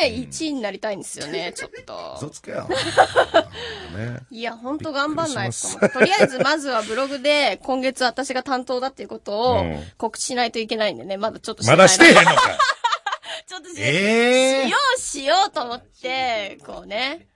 [0.00, 2.30] 当にね、1位になりたいんですよね、 ちょっ嘘と。
[2.30, 2.66] つけよ。
[2.68, 4.20] ね。
[4.32, 5.88] いや、本当頑張んないと。
[5.90, 12.58] とりあえず、まずはブログで、今月私が担当だっていうことをうん告知しないといけないんでね、まだちょっとまだしてへんのか。
[13.46, 17.26] ちょっとし,、ええしようしようと思って、こうね。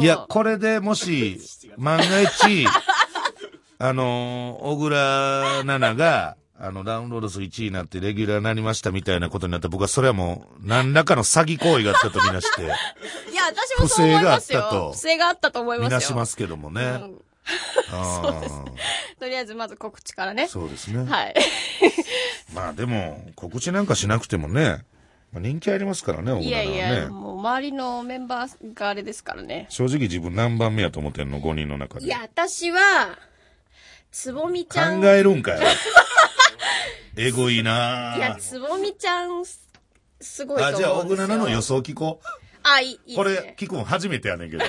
[0.00, 1.40] いや、これでもし、
[1.76, 2.66] 万が一、
[3.78, 12.66] あのー、小倉奈々が、あの、ダウンロード数1位になってレギュラーになりましたみたいなことになったら僕はそれはもう、何らかの詐欺行為があったとみなして、 い
[13.34, 14.60] や、私もそう思いますよ。
[14.62, 15.88] 不正があったと不正があったと思いますよ。
[15.88, 16.82] みなしますけどもね。
[16.82, 17.20] うん
[17.92, 18.64] あー
[19.20, 20.48] とりあえずまず告知からね。
[20.48, 21.04] そうですね。
[21.08, 21.34] はい。
[22.52, 24.84] まあでも、告知なんかしなくてもね、
[25.32, 26.76] まあ、人気ありますからね、小い倉はね。
[26.76, 29.66] やいや、もう周りのメンバーがあれですからね。
[29.68, 32.06] 正直自分何番目やと思ってんの ?5 人の中で。
[32.06, 33.18] いや、私は、
[34.18, 35.02] つぼみちゃん。
[35.02, 35.60] 考えるんかよ。
[37.18, 39.68] えぐいないや、つぼみちゃん、す
[40.22, 40.84] すごいとあ、思うんですよ。
[40.84, 42.26] じゃあ、小倉奈々の予想聞こう。
[42.62, 44.64] あ、いい、いいこれ、聞くん初めてやねんけど。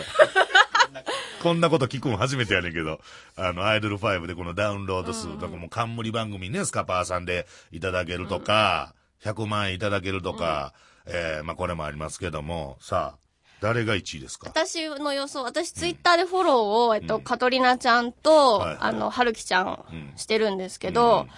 [1.42, 3.00] こんなこと聞くの初めてやねんけど、
[3.38, 10.74] あの、アイドル5でこのダウンロード数、だからもう冠番組ね、スカパーさんでいただけるとか、100万円いただけるとか、
[11.06, 13.27] えーまあこれもありますけども、さあ、
[13.62, 14.48] 誰が1位ですか？
[14.50, 21.30] 私の予想、私ツイッターでフォローを、えっと、カトリナちゃんと、はいあの、はるきちゃんうんしてるんですけど、うん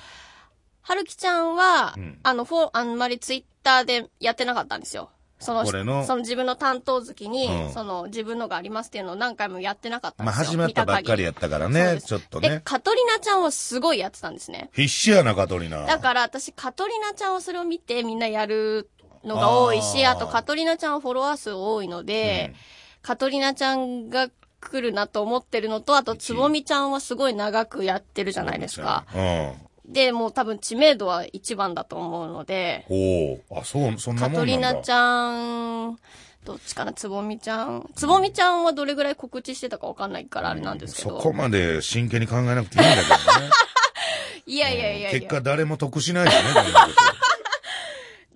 [0.81, 5.11] はるきちゃんは、うんあの、フォあんまりツイッターでやってなかったんですよ。
[5.37, 6.03] その、の？
[6.03, 10.51] その自分の担当月に、うんその自分のがありますっていうのを何回もやってなかったんまあですよ。
[10.53, 12.61] 始まったばっかりやったからね、ちょっとね、。
[12.63, 14.71] カトリナちゃんはすごいやってたんですね。
[14.73, 15.85] 必死やな、カトリナ。
[15.85, 18.89] だから私、カトリナちゃんはそれを見てみんなやる
[19.23, 22.53] のが多いし、あとカトリナちゃんはフォロワー数多いので、
[23.01, 24.29] カトリナちゃんが
[24.61, 29.05] 来るなと思ってるのと、あと、つぼみちゃんはすごい長くやってるじゃないですか。
[29.15, 29.53] うん。
[29.93, 34.71] で、もう多分知名度は一番だと思うので、おおあ、そう、そんなカトもんなんだ。
[34.71, 35.97] リナちゃん、
[36.45, 37.89] どっちかな、つぼみちゃん？
[37.95, 41.21] つぼみちゃんはどれぐらい告知してたかわかんないからあれなんですけど。
[41.21, 43.49] そこまで真剣に考えなくていいんだけどね。
[44.45, 46.37] いやいやいやい結果や、誰も得しないよね、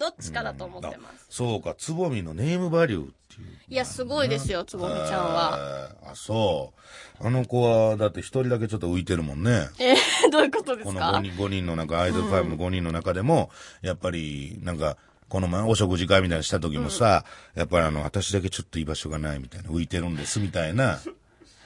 [0.04, 1.26] どっちかだと思ってます。
[1.30, 3.48] そうか、つぼみのネームバリューっていう。
[3.70, 5.90] いや、すごいですよ、つぼみちゃんは。
[6.04, 6.74] えーあ、そ
[7.22, 7.26] う。
[7.26, 9.70] あの子は、だって一人だけちょっと浮いてるもんね。
[9.80, 13.50] えー、どういうことでこのすか5人、5人の中、アイドル5の5人の中でも、
[13.82, 14.98] やっぱり、なんか、
[15.30, 17.24] この前お食事会みたいにした時もさ、
[17.56, 21.00] やっぱりあの、私だけちょっと居場所がないみたいな、浮いてるんですみたいな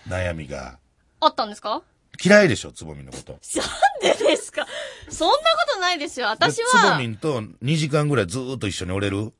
[0.08, 0.78] 悩みが。
[1.20, 1.82] あったんですか？
[2.24, 3.34] 嫌いでしょ、つぼみのこと。
[4.04, 4.66] なんでですか？
[5.10, 5.40] そんなこ
[5.74, 6.28] とないですよ。
[6.28, 9.34] 私でつぼはみ、んと2時間ぐらいずーっと一緒におれる？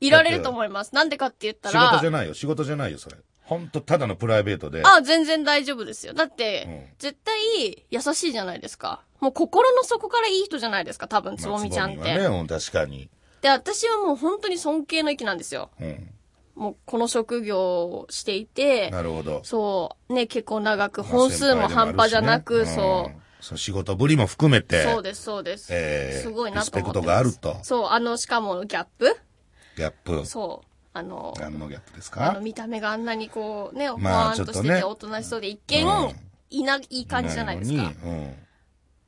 [0.00, 0.94] いられると思います。
[0.94, 3.16] なんでかって言った仕事じゃら、ないよ、仕事じゃないよ、それ。
[3.44, 4.82] ほんと、ただのプライベートで。
[4.84, 6.12] あ、全然大丈夫ですよ。
[6.12, 9.02] だって、うん絶対優しいじゃないですか。
[9.20, 11.96] もう心の底からいい人じゃないですか、多分、まあつぼみちゃんって。
[11.96, 13.08] つぼみはね、うん確かに。
[13.40, 15.70] で、私はもう本当に尊敬の域なんですよ。
[15.80, 16.10] うん。
[16.56, 19.40] もうこの職業をしていて、なるほど。
[19.44, 23.20] そう、ね、結構長く、まあ本数も半端じゃなく、先輩でもあるしねそう。
[23.22, 24.82] んそう仕事ぶりも含めて。
[24.82, 25.68] そうです、そうです。
[25.70, 26.80] えーすごいなと思って。
[26.80, 29.16] リスペクトがあるとそう、あの、しかもギャップ？
[29.76, 30.26] ギャップ？
[30.26, 30.68] そう。
[30.92, 36.16] あの、何のギャップですあのか見た目があんなにこうね、ほまあわーんとしてておとなしそうで一見、うん
[36.50, 37.76] いな、いい感じじゃないですか。
[37.76, 38.34] なのにうん。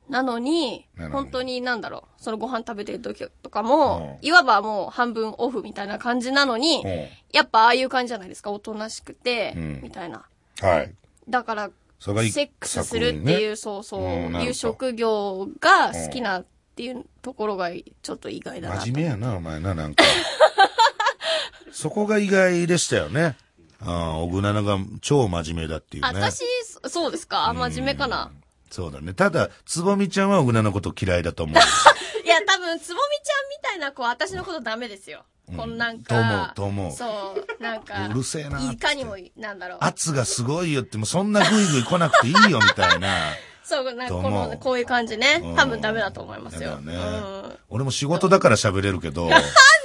[0.09, 10.25] なのになのに、本当になんだろう、そのご飯食べてる時とかも、うんいわばもう半分オフみたいな感じなのに、うんやっぱああいう感じじゃないですか、おとなしくて、うんみたいな。
[10.61, 10.93] はい。
[11.27, 12.09] だから、セ
[12.43, 14.01] ックスするっていう、作そうそう、
[14.41, 18.85] いう職業が好きなっていうところがちょっと意外だなと。
[18.85, 20.03] 真面目やな、お前な、なんか。
[21.71, 23.37] そこが意外でしたよね。
[23.81, 26.09] ああ、小倉が超真面目だっていうね。
[26.09, 26.43] あ私、
[26.83, 28.31] そそうですか真面目かな
[28.69, 29.13] そうだね。
[29.13, 31.55] ただ、つぼみちゃんは小倉のこと嫌いだと思う。
[32.25, 35.25] いや、多分、つぼみちゃんみたいな子、私のことダメですよ。
[35.55, 36.53] こんなんか。
[36.55, 38.07] と思うとそう、なんか。
[38.09, 39.77] うるせえないかにも、なんだろう。
[39.81, 43.33] 圧がすごいよって、もうそんなグイグイ来なくていいよ、みたいな。
[43.63, 45.55] そう、なんかこの、こういう感じねうん。
[45.55, 46.77] 多分ダメだと思いますよ。
[46.77, 47.57] ねうん。
[47.69, 49.41] 俺も仕事だから喋れるけど、 なん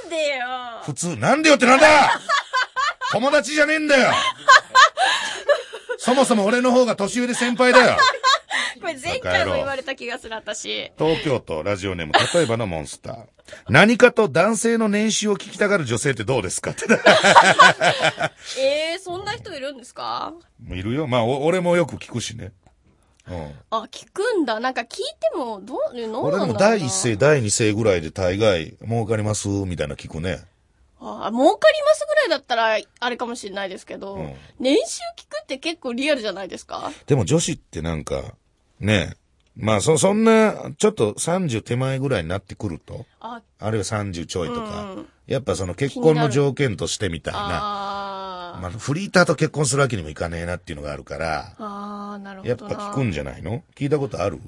[0.09, 0.45] でよ。
[0.83, 2.19] 普通、なんでよってなんだ
[3.11, 4.11] 友達じゃねえんだよ
[5.97, 7.97] そもそも俺の方が年上で先輩だよ
[8.85, 10.91] これ前回も言われた気がする、私。
[10.99, 13.25] 東京都ラジオネーム、例えばのモンスター。
[13.67, 16.69] 何かと男性の年収を聞きたがる女性ってどうですか？
[16.71, 16.85] って。
[18.59, 20.33] ええー、そんな人いるんですか？
[20.69, 21.07] いるよ。
[21.07, 22.51] まあ、お俺もよく聞くしね。
[23.27, 23.53] うん。
[23.71, 24.59] あ、聞くんだ。
[24.59, 24.87] なんか聞い
[25.31, 30.41] ても、どう、なんだろうなでも第一声、第二声ぐらいで大概、儲かりますみたいな聞くね。
[30.99, 36.91] あ、儲かりますぐらいだったら、あれかもしれないですけど、うん年収聞くって結構リアルじゃないですか？
[37.07, 38.35] でも女子ってなんか、
[38.79, 39.15] ね
[39.57, 45.07] まあ、そ、そんな、ちょっと30手前ぐらいになってくると、あ、あるいは30ちょいとか、うん。
[45.27, 52.71] やっぱその結婚の条件としてみたいな、あー、まあ、フリーターと結婚するわけにもいかねえなっていうのがあるから、あー、なるほどな。
[52.71, 53.63] やっぱ聞くんじゃないの？
[53.75, 54.41] 聞いたことある？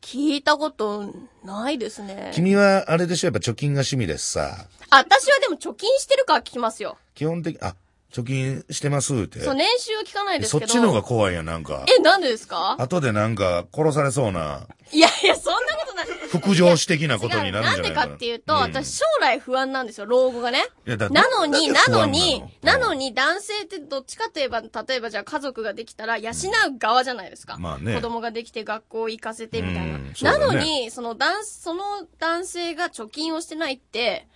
[0.00, 1.14] 聞いたこと
[1.44, 2.32] ないですね。
[2.34, 3.28] 君はあれでしょ？
[3.28, 4.66] やっぱ貯金が趣味ですさ。
[4.90, 6.98] あ私はでも貯金してるから聞きますよ。
[7.14, 7.76] 基本的、あ、
[8.12, 9.40] 貯金してますって。
[9.40, 10.66] そう、年収は聞かないですけど。
[10.66, 11.84] そっちの方が怖いやん、なんか。
[11.86, 12.76] え、なんでですか？
[12.78, 16.06] 後でなんか殺されそうな、いやいや、そんなことない。
[16.30, 17.38] 副上司的なこと。
[17.42, 18.08] になるんなんでじゃないかな。
[18.08, 20.64] かっていうと、ん私将来不安なんですよ、老後がね。
[20.86, 21.98] いやだなのに、なの？
[22.00, 27.56] のに、うんなのに男性ってどっちかといえば、例えばじゃあ家族ができたら養う側じゃないですか。
[27.58, 29.98] まあね子供ができて学校行かせてみたいな。
[29.98, 31.82] ねなのに、その男、その
[32.18, 34.26] 男性が貯金をしてないって、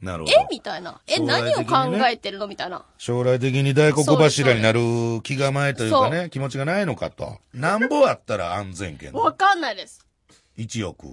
[0.00, 0.32] なるほど。
[0.32, 0.46] え？
[0.50, 1.00] みたいな。
[1.06, 1.64] え、将来何を
[2.00, 2.46] 考えてるの？
[2.46, 2.84] みたいな。
[2.96, 4.80] 将来的に大黒柱になる
[5.22, 7.38] 気構えというかそね、気持ちがないのかと。
[7.52, 10.06] なんぼあったら安全圏わかんないです。
[10.56, 11.08] 1億。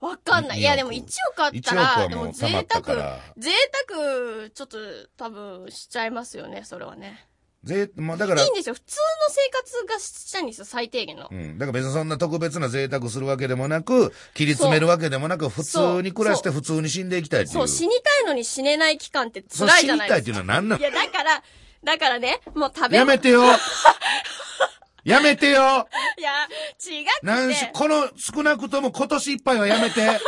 [0.00, 0.60] わかんない。
[0.60, 1.02] い2や、億でも1
[1.32, 3.50] 億あった1億ら、でも贅沢ら、贅
[3.88, 4.78] 沢、ちょっと
[5.16, 7.26] 多分しちゃいますよね、それはね。
[7.66, 8.74] ぜまあだからいいんですよ。
[8.74, 11.34] 普通の生活がしたいんですよ、最低限のう。
[11.34, 11.58] ん。
[11.58, 17.52] だから別にそんな特別な贅沢するわけでもなく、切り詰めるわけでもなく、普通に暮らして普通に死んでいきたいってい。
[17.52, 20.38] そうう、死にたいのに死ねない期間って辛い死にたいってじゃないですか。
[20.38, 20.80] いうのは何なの？
[20.80, 21.42] いや、だから、
[21.82, 23.42] だからね、もう食べやめてよ
[25.04, 26.44] やめてよいや、
[26.80, 27.26] 違くて。
[27.26, 30.20] なんし、この、少なくとも今年いっぱいはやめて。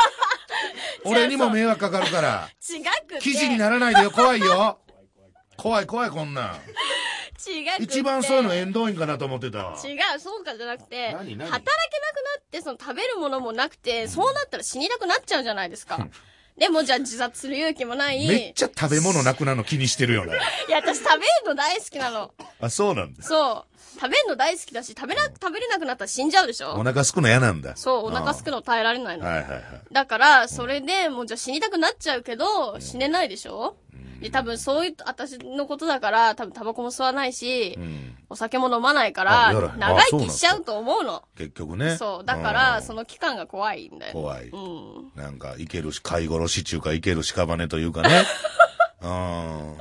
[1.04, 2.48] 俺にも迷惑かかるから。
[2.68, 3.20] 違くて。
[3.20, 4.78] 記事にならないでよ、怖いよ。
[5.60, 6.54] 怖い怖い、こんなん。
[6.54, 7.82] 違くて。
[7.82, 9.72] 一番そういうの縁遠いんかなと思ってたわ。
[9.72, 11.50] 違う、そうかじゃなくて、何何？
[11.50, 11.70] 働けなくな
[12.40, 16.08] って、その食べるものもなくて、そうなったら死にたくなっちゃうじゃないですか。
[16.56, 18.26] でもじゃあ自殺する勇気もない。
[18.28, 20.32] めっちゃ食べ物なくなるの気にしてるよね。
[20.68, 22.32] いや、私食べるの大好きなの。
[22.60, 23.28] あ、そうなんです。
[23.28, 24.00] そう。
[24.00, 26.74] 食べるの大好きだし、食べな、食べれなくなったら死んじゃうでしょ？
[26.74, 27.76] お腹すくの嫌なんだ。
[27.76, 29.26] そう、お腹すくの耐えられないの。
[29.26, 29.62] はいはいはい。
[29.90, 33.76] だから、それでもうじゃあ死にたくなっちゃうけど、死ねないでしょ？
[34.20, 38.16] で、多分そういう、私のことだから、多分タバコも吸わないし、うん。
[38.30, 41.22] お酒も飲まないかあら長生きしちゃうと思うの。
[41.36, 41.96] 結局ね。
[41.96, 42.24] そう。
[42.24, 44.12] だから、うんその期間が怖いんだよ。
[44.12, 44.48] 怖い。
[44.48, 45.12] うん。
[45.14, 48.24] なんか、いけるし、飼い殺し中か、いける屍というかね。
[49.02, 49.76] うん。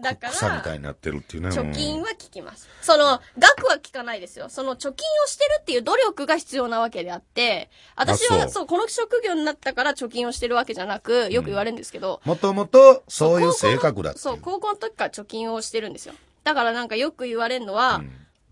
[0.00, 1.48] だか草みたいら、になってるっていうね。
[1.48, 2.68] 貯金は効きます。
[2.82, 4.48] その、額は効かないですよ。
[4.48, 16.14] その貯金をしてるっていう努力が必要なわけであって、私は、あそうこの職業になったから貯金をしてるわけじゃなく、よく言われるんですけど、もともと、そういう性格だそう、高校の時から貯金をしてるんですよ。
[16.44, 18.02] だからなんかよく言われるのは、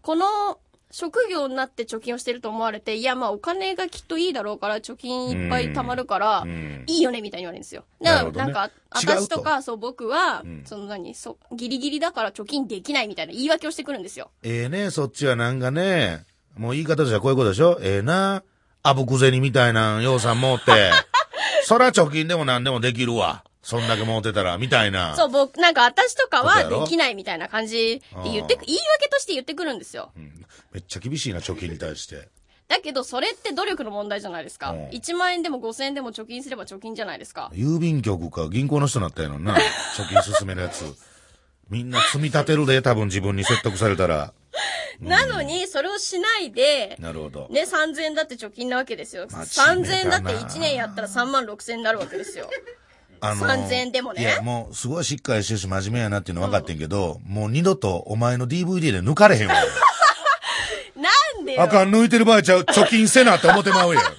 [0.03, 0.59] この
[0.99, 6.85] 職業になって貯金をしてると思われて、いやまあお金がきっといいだろうから、貯金いっぱい貯まるから、ん。
[6.87, 7.85] いいよねみたいに言われるんですよ。
[8.01, 14.31] だからなんか、私とか、そう僕は、その何、そう、ギリギリだから貯金できないみたいな言い訳をしてくるんですよ。
[14.43, 16.25] ええね、そっちはなんかね、
[16.57, 17.79] もう言い方じゃこういうことでしょ。
[17.83, 18.43] ええな、
[18.83, 20.93] あぶく銭みたいな、ようさん持って、
[21.65, 23.45] そら貯金でも何でもできるわ。
[23.67, 25.17] そんだけ持ってたら、みたいな。
[25.17, 30.13] そう、僕、なんか私とかはできないみたいな感じで言ってく、言い訳として言ってくるんですよ。
[30.17, 32.29] うんめっちゃ厳しいな、貯金に対して。
[32.69, 34.71] だけど、それって努力の問題じゃないですか。
[34.71, 37.51] うん1万円でも5000円でも貯金すれば貯金じゃないですか。
[37.55, 39.57] 郵便局か銀行の人になったやのにな。
[39.99, 40.85] 貯金進めるやつ。
[41.69, 44.33] みんな積み立てるで、多分自分に説得されたら。
[45.01, 47.49] なのに、それをしないで、なるほど。
[47.51, 49.27] ね、3000円だって貯金なわけですよ。
[49.29, 52.49] 真面目3000円だってだな1年やったら3万6000円になるわけですよ。
[53.21, 59.55] あ3000円でもねいや、もう、すごいしっかりしてるし、真面目やなっていうの分かってんけど、もう二度とお前の DVD で抜かれへんわ。
[60.97, 61.63] なんでよ。
[61.63, 64.03] あかん、抜いてる場合ちゃう、貯金せなって思ってまうやん。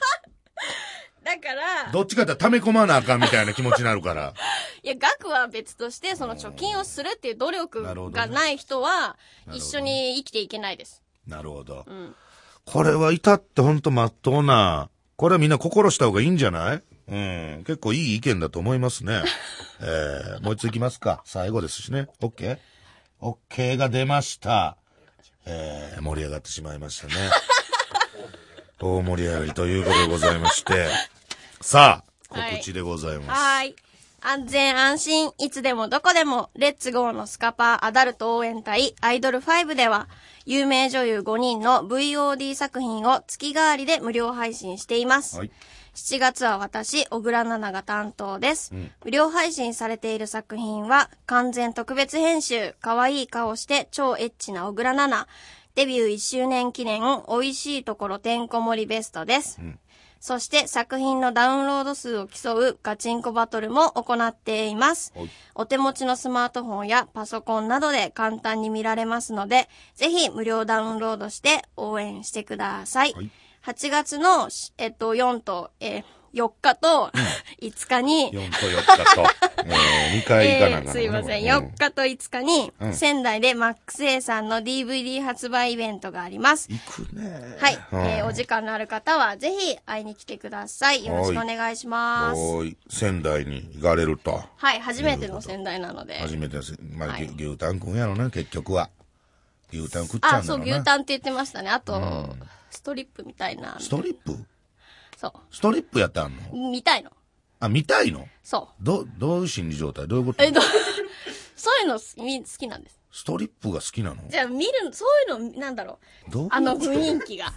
[1.24, 4.34] だから、どっちかって溜め込まなあかんみたいな気持ちになるから。
[4.84, 9.18] いや、額は別として、その貯金をするっていう努力がない人は、
[9.52, 11.02] 一緒に生きていけないです。
[11.28, 11.80] なるほど。
[11.82, 12.16] ん
[12.64, 16.84] これは至ってほんとまっとうな、これはみんな心した方がいいんじゃない？
[17.10, 17.63] うん。
[17.65, 19.24] 結構いい意見だと思いますね。
[19.80, 21.22] えー、もう一ついきますか。
[21.26, 22.08] 最後ですしね。
[22.22, 22.58] OK?
[23.22, 24.78] OK が出ました。
[25.46, 27.13] えー、盛り上がってしまいましたね。
[28.80, 30.89] 大盛り上がりということでございまして。
[31.62, 33.39] さあ、はい告知でございます。
[33.39, 33.76] はーい。
[34.20, 40.10] 安全安心、いつでもどこでも、レッツゴーのスカパーアダルト応援隊アイドル5では、
[40.46, 45.38] 有名女優5人の VOD 作品を月替わりで無料配信しています。
[45.38, 45.52] はい
[45.98, 48.72] 7月は私、小倉奈々が担当です。
[49.04, 55.28] 無料配信されている作品は、完全特別編集、可愛い顔して超エッチな小倉奈々、
[55.74, 59.60] デビュー1周年記念、美味しいところてんこ盛りベストです。
[60.20, 65.30] そして作品のダウンロード数を競うガチンコバトルも行っていますはい。
[65.56, 73.14] お手持ちのスマートフォンやパソコンなどで簡単に見られますので、ぜひ無料ダウンロードして応援してください。
[73.14, 73.32] はい
[73.65, 77.10] 8月の、えっと、4と、えー4日と
[77.62, 79.24] 5日に、4と4日と、
[79.65, 81.41] えー、2回 行かなあかんなえーすいません。
[81.41, 86.67] うん4日と5日に、うん仙台でマックス A さんの DVD 発売イベントがあります。
[86.70, 87.58] 行くね。
[87.60, 87.80] はい。
[87.91, 91.06] うんえーお時間のある方は、ぜひ会いに来てください。
[91.06, 92.65] よろしくお願いします。
[92.65, 94.43] い、仙台に行かれると。
[94.58, 94.82] はい。
[94.82, 96.20] 初めての仙台なので。
[96.20, 96.58] 初めて。
[96.93, 98.89] まあ、はい牛牛タンくんやろな、結局は。
[99.72, 100.78] 牛タン食っちゃあ、そう、うんだろうな。
[100.78, 101.70] 牛タンって言ってましたね。
[101.70, 102.36] あと、
[102.78, 103.76] ストリップみたいな。
[103.80, 104.38] ストリップ？
[105.18, 106.42] そストリップやってあんの？
[106.54, 106.70] う。
[106.72, 107.12] 見たいの。
[107.60, 108.28] あ、見たいの？
[108.44, 110.08] そど、どういう心理状態？
[110.08, 110.44] どういうこと？
[110.44, 110.46] う。
[110.46, 110.62] えっと、
[111.56, 113.00] そういうのみ好きなんです。
[113.12, 114.18] ストリップが好きなの？
[114.30, 116.32] じゃあ見る、そういうの、なんだろう。
[116.32, 117.52] どうあの雰囲気が。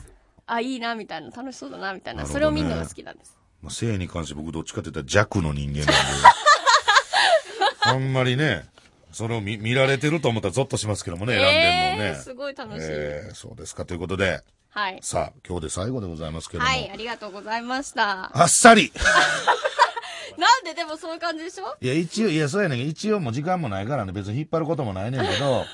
[0.46, 1.28] あ、いいな、みたいな。
[1.30, 2.22] 楽しそうだな、みたいな。
[2.22, 3.37] なねそれを見るのが好きなんです。
[3.61, 5.92] まあ、性に関して僕どっちかって言ったら弱の人間なんで。
[7.85, 8.64] あんまりね、
[9.12, 12.09] それを見見られてると思ったらゾッとしますけどもね、選んでんのね。
[12.16, 12.78] えー、すごい楽しい。
[12.83, 13.85] えーそうですか。
[13.85, 14.98] ということで、はい。
[15.02, 16.68] さあ、今日で最後でございますけども。
[16.68, 18.31] はい、ありがとうございました。
[18.40, 18.92] あっさり
[20.38, 21.77] なんででもそういう感じでしょ？
[21.81, 25.64] いや、一応、いや、そうやねんけど、一応もう時間もないからね、別に引っ張ることもないねんけど、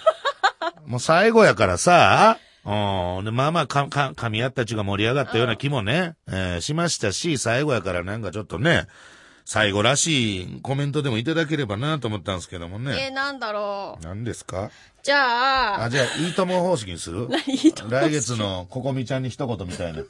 [0.87, 3.25] もう最後やからさ、うん。
[3.25, 8.87] で、まあまあ、か、か、噛み合ったちが盛り上がったような気もね、えーしましたし、最後やからなんかちょっとね、
[9.49, 13.09] 最後らしいコメントでもいただければなと思ったんですけどもえね。
[13.13, 14.05] ー、なんだろう。
[14.05, 14.73] 何ですか？
[15.05, 17.29] じゃあ、あ、じゃあ、いいとも方式にする？
[17.47, 20.01] いいとも来月のここみちゃんに一言みたいな。
[20.01, 20.05] も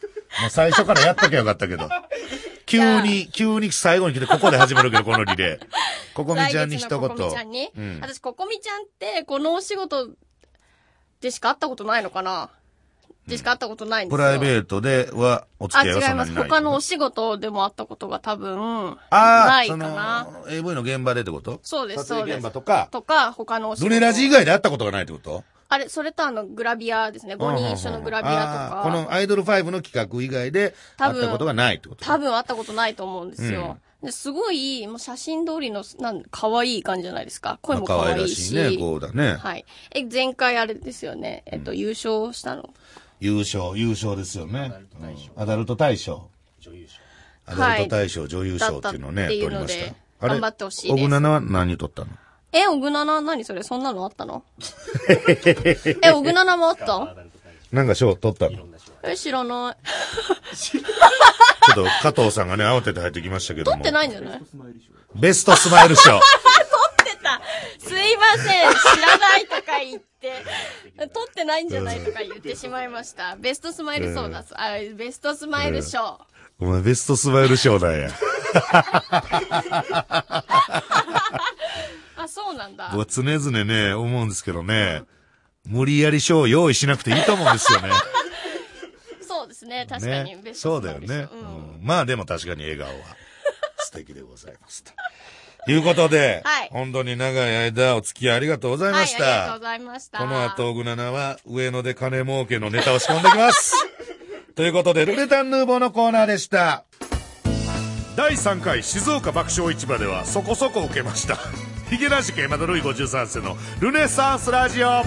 [0.46, 1.86] う最初からやっときゃよかったけど。
[2.64, 5.66] 急に、急に最後に来てここで始まるけど、このリレー。
[6.16, 6.98] ここみちゃんに一言。
[6.98, 10.08] ここみちゃんに、うん私、ここみちゃんって、このお仕事
[11.20, 12.48] でしか会ったことないのかな？
[13.26, 14.28] でしか会ったことないんですプよ。
[14.28, 16.28] ライベートではお付あ、き合いは違います。
[16.28, 16.60] そんなにない。
[16.60, 20.28] 他のお仕事でも会ったことが多分、ああ、ないそかな。
[20.30, 21.58] の、AV の現場でってこと？
[21.62, 22.42] そうです、そうです。
[22.42, 23.88] 場とか、とか、他のお仕事。
[23.88, 25.44] ドネラジ以外で会ったことがないってこと？
[25.68, 27.34] あれ、それとあの、グラビアですね。
[27.34, 28.78] 5人一緒のグラビアとか。
[28.78, 32.04] あーこのアイドル5の企画以外で多分会ったことがないってこと？
[32.04, 33.78] 多分会ったことないと思うんですよ。
[34.02, 37.58] ですごい、もう写真通りの、なん、可愛い感じじゃないですか。
[37.62, 38.42] 声も可可愛ら愛いし。
[38.42, 39.32] しいね、こうだね。
[39.34, 39.64] はい。
[39.92, 41.42] え、前回あれですよね。
[41.46, 42.74] えっと、優勝したの。
[43.20, 44.72] 優勝、優勝ですよね。
[45.00, 46.28] うんアダルト大賞。
[46.60, 47.00] 女優賞。
[47.46, 50.28] アダルト大賞、女優賞っていうのをね、取りましのでた。
[50.28, 52.08] 頑張ってほしいです小倉は何取ったの？
[52.52, 53.62] え、オグナナ何それ？
[53.62, 54.42] そんなのあったの？
[56.02, 57.14] え、オグナナもあった？
[57.72, 58.56] なんか賞取ったの？
[58.56, 58.66] ちょ
[59.02, 59.76] え、知らない。
[61.72, 63.90] っと加藤さんがね、慌てて入ってきましたけども取って。
[63.92, 64.42] ないんじゃない？
[65.14, 66.20] ベストスマイル賞。
[68.10, 70.06] いません知らないとか言って。
[70.96, 73.36] 取ってないんじゃないとか言ってしまいました。
[73.36, 74.44] ベストスマイル賞だ。
[74.54, 76.18] あ、ベストスマイル賞。
[76.58, 78.10] お前ベストスマイル賞なんや。
[82.16, 83.00] あ、そうなんだ僕。
[83.00, 85.02] は常々ね、思うんですけどね、
[85.66, 87.90] 無理やり賞を用意しなくていいと思うんですよね。
[89.20, 89.86] そうですね。
[89.88, 90.36] 確かに。
[90.36, 90.54] ねベ。
[90.54, 92.94] スそうだよトスマイル賞ね、うんうんまあでも確かに笑顔は
[93.78, 94.82] 素敵でございます。
[94.82, 94.92] と
[95.72, 99.52] いうことで、はい本当に長い間お付き合いありがとうございはい、あましりがとうた。
[99.58, 100.18] ございました。
[100.18, 103.74] この後、グナナは上野で金儲けのネタを仕込んできます。
[104.54, 106.84] ということで、ルネタンヌーボーのコーナーでした。
[108.16, 111.36] 第3回静岡爆笑市場ではそこそこ受けました。
[111.90, 115.02] ヒゲラジケマドルイ53世のルネサンスラジオ。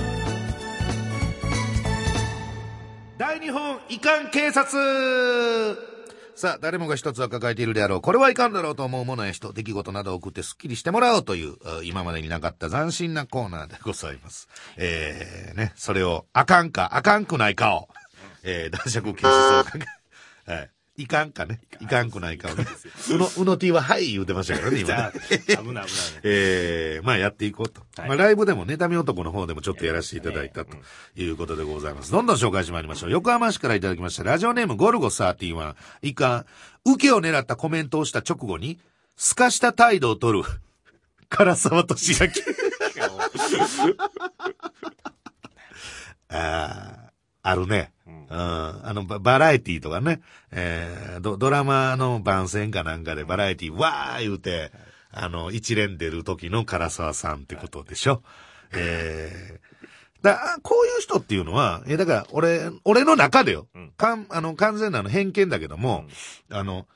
[3.17, 5.88] 大日本遺憾警察
[6.39, 8.01] さあ、誰もが一つは抱えているであろう。
[8.01, 14.47] これはいかんだろうと思うものや人、出来事などを送ってスッキリしてもらおうという、今までになかった斬新なコーナーでございます。
[14.77, 17.89] えー、ね、それを、あかんか、あかんくないかを、
[18.43, 19.81] えー、男爵禁止総会。
[20.55, 20.69] はい。
[20.99, 21.61] いかんかね。
[21.79, 22.65] いかんくないかをね。
[23.09, 25.11] うの、うの T ははい言うてましたからね、今ね。
[25.47, 25.85] 危ない危ない。
[26.23, 27.81] えー、まあやっていこうと。
[27.95, 30.75] はいまあライブでも妬み男の方でもちょっとやらせていただいたと
[31.15, 32.11] いうことでございます。
[32.11, 33.11] どんどん紹介してまいりましょう。
[33.11, 34.23] 横浜市からいただきました。
[34.23, 35.75] ラジオネームゴルゴ31。
[36.01, 36.45] いかん。
[36.91, 38.77] 受けを狙ったコメントをした直後に、
[39.15, 40.49] 透かした態度を取る。
[41.29, 42.27] 唐沢俊明。
[46.27, 47.09] あー
[47.41, 47.93] あるね。
[48.29, 48.37] うん。
[48.37, 50.21] あの、ババラエティとかね、
[50.51, 54.71] えード、ドラマの番宣かなんかでバラエティわー言うて、
[55.11, 58.21] あの、一連出る時の唐沢さんってことでしょ。
[58.71, 63.67] えー、だ、こういう人っていうのは、え、だから、俺、俺の中でよ。
[63.77, 66.05] んかん、あの、完全なの偏見だけども、
[66.51, 66.87] あの、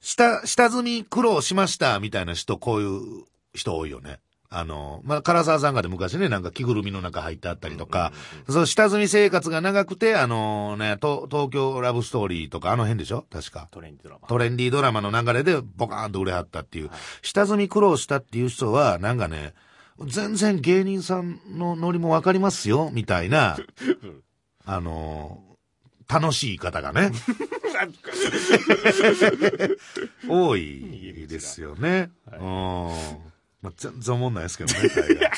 [0.00, 3.24] 下、下積み苦労しましたみたいな人、こういう
[3.54, 4.20] 人多いよね。
[4.58, 8.12] あの、まあ、唐沢さんがで昔ね、なんか着ぐるみの中入ってあったりとか、
[8.48, 13.26] その下積み生活が長くて、あのね、と東京ラブストーリーとかあの辺でしょ？
[13.30, 13.68] 確か。
[13.70, 14.28] トレンディドラマ。
[14.28, 16.90] トレンディードラマの流れでボカーンと売れはったっていう、
[17.22, 19.52] 下積み苦労したっていう人は、なんかね、
[20.06, 23.58] 全然芸人さんのノリもわかりますよ、みたいな、
[24.64, 25.42] あの
[26.08, 27.10] 楽しい方がね、
[30.28, 32.10] 多いですよね。
[32.32, 32.88] うん。
[33.66, 35.30] まあ、全然思んないですけどね、 大概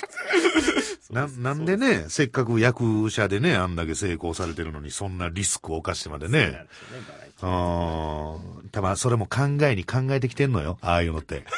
[1.10, 6.40] な、なんでね、せっかく役者でね、あんだけ成功されてるのに、そんなリスクを冒してまでね。
[6.40, 6.60] なんです
[6.92, 8.68] よね、バラエティうん。
[8.68, 10.76] たま、それも考えに考えてきてんのよ。
[10.82, 11.44] ああいうのって。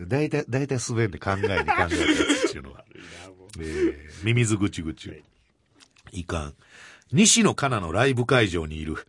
[0.00, 1.96] 大体、大体滑んで考えに考えたやつっ
[2.52, 2.82] ていうのは。
[3.58, 5.22] えー、ミミズぐちぐち。
[6.12, 6.54] いかん。
[7.12, 9.06] 西野カナのライブ会場にいる。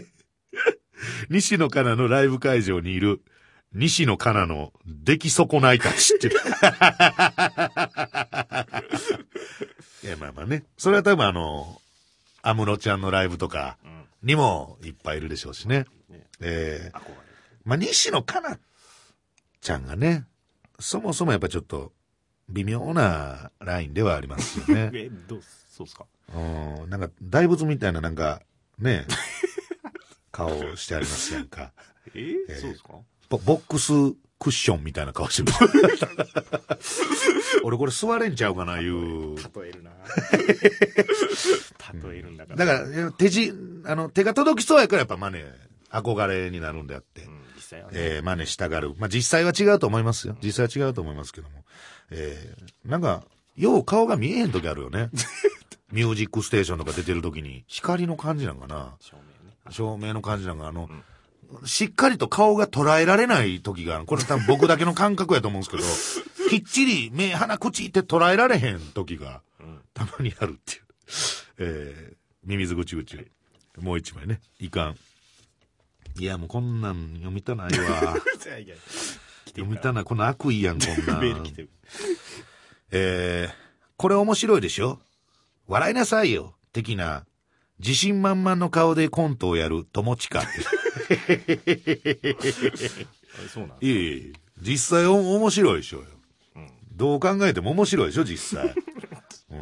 [1.30, 3.22] 西野カナのライブ会場にいる。
[3.74, 6.28] 西野カナの出来損ないたちって。
[10.02, 10.64] いや、まあまあね。
[10.76, 11.80] それは多分あの、
[12.42, 13.76] 安室ちゃんのライブとか
[14.22, 15.86] にもいっぱいいるでしょうしね。
[16.08, 17.00] ねえー。
[17.64, 18.58] まあ、西野カナ
[19.60, 20.24] ちゃんがね、
[20.80, 21.92] そもそもやっぱちょっと
[22.48, 24.90] 微妙なラインではありますよね。
[24.94, 26.06] え、どう、そうっすか？
[26.34, 28.40] うん、なんか大仏みたいななんか、
[28.78, 29.06] ね、
[30.30, 31.72] 顔してありますやんか。
[32.14, 32.94] ええーそうっすか？
[33.28, 33.92] ボボックス
[34.38, 35.58] クッションみたいな顔してる。
[37.64, 39.34] 俺これ座れんちゃうかな、いう。
[39.36, 39.90] 例えるな
[42.08, 42.64] 例えるんだから。
[42.64, 43.52] だから、手じ、
[43.84, 45.44] あの、手が届きそうやからやっぱマネ、
[45.90, 47.22] 憧れになるんであって。
[47.22, 47.92] うん、実際はね。
[47.94, 48.94] えー、真似したがる。
[48.96, 50.36] まあ、実際は違うと思いますよ。
[50.42, 51.64] 実際は違うと思いますけども。
[52.10, 53.24] えー、なんか、
[53.56, 55.10] よう顔が見えへん時あるよね。
[55.90, 58.94] ミュージックステーションとか出てる時に、光の感じなんかな。
[59.00, 59.56] 照明ね。
[59.70, 60.88] 照明の感じなんか、あの、
[61.64, 64.04] しっかりと顔が捉えられない時がある。
[64.06, 69.42] これ多分僕だけの感覚やと思うんですけど、 きっちり目、鼻、口って捉えられへん時が、
[69.94, 70.82] たまにあるっていう。
[71.58, 73.18] えー、ミミズぐちぐち。
[73.78, 74.40] もう一枚ね。
[74.58, 74.96] いかん。
[76.18, 78.16] いや、もうこんなん読みたないわ。
[79.46, 80.04] 読みたない。
[80.04, 81.20] この悪意やん、こんなん。
[81.22, 81.70] メール来てる。
[82.90, 83.54] えー、
[83.96, 85.00] これ面白いでしょ？
[85.66, 86.54] 笑いなさいよ。
[86.72, 87.24] 的な、
[87.78, 90.42] 自信満々の顔でコントをやる友近
[93.52, 96.08] そうなんいえいえ、実際お面白いでしょうよ。
[96.92, 98.74] どう考えても面白いでしょ、実際。
[99.50, 99.58] うん、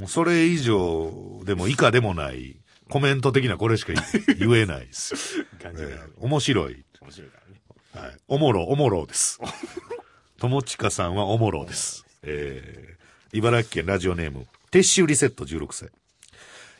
[0.00, 2.56] もうそれ以上でも以下でもない、
[2.90, 3.92] コメント的なこれしか
[4.38, 5.14] 言えないです。
[5.62, 5.72] 感。
[5.76, 6.84] えー面白い。
[7.00, 7.38] 面白いか
[7.94, 8.08] らね。
[8.08, 8.16] はい。
[8.26, 9.40] おもろ、おもろです。
[10.38, 12.04] 友近さんはおもろです。
[12.22, 15.90] えー、茨城県ラジオネーム、撤収リセット16歳。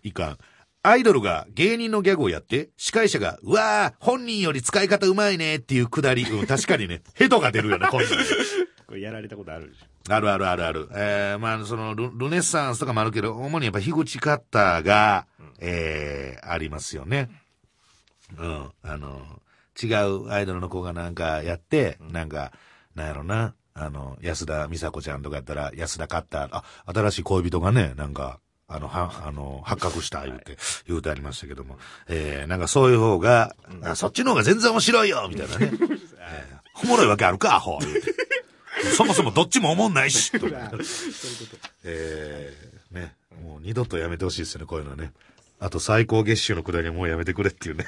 [0.02, 0.38] いかん。
[0.82, 8.10] アイドルが芸人のギャグをやって、司会者が、うわー、本人より使い方うまいねっていうくだり、うん、確かにね、 ヘドが出るよね、こんなん
[8.86, 10.14] これやられたことあるでしょ。
[10.14, 10.88] あるあるあるある。
[10.92, 15.26] えー、まあ、そのル、ルネッサンスとかもあるけど、主にやっぱ樋口カッターが、
[15.60, 17.28] えー、ありますよね。
[18.38, 18.70] うん。
[18.82, 19.42] あの、
[19.80, 22.52] 違うアイドルの子がなんかやって、なんか、
[22.94, 35.72] なんやろな、あの、安田美沙子ちゃんとかやったら、安田カッター、あ、新しい恋人がね、なんか、あの、は、あの、発覚した言うて、言うてありましたけども、えー、なんかそういう方が、あそっちの方が全然面白いよみたいなね。
[36.20, 38.14] えーおもろいわけあるか、アホ言うて。
[38.96, 40.70] そもそもどっちも思んないし、 とか。
[41.84, 45.12] えー、ね、もう二度とやめてほしいですよね、こういうのはね。
[45.60, 47.84] あと最高月収のくだりはもうやめてくれっていうね。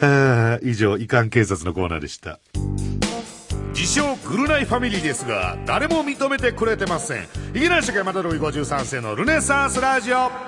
[0.62, 2.40] 以上、遺憾警察のコーナーでした。
[3.84, 7.28] 自称グルナイファミリーですが、誰も認めてくれてません。
[7.52, 10.43] ヒゲ男子山田ルイ53世のルネサンスラジオ。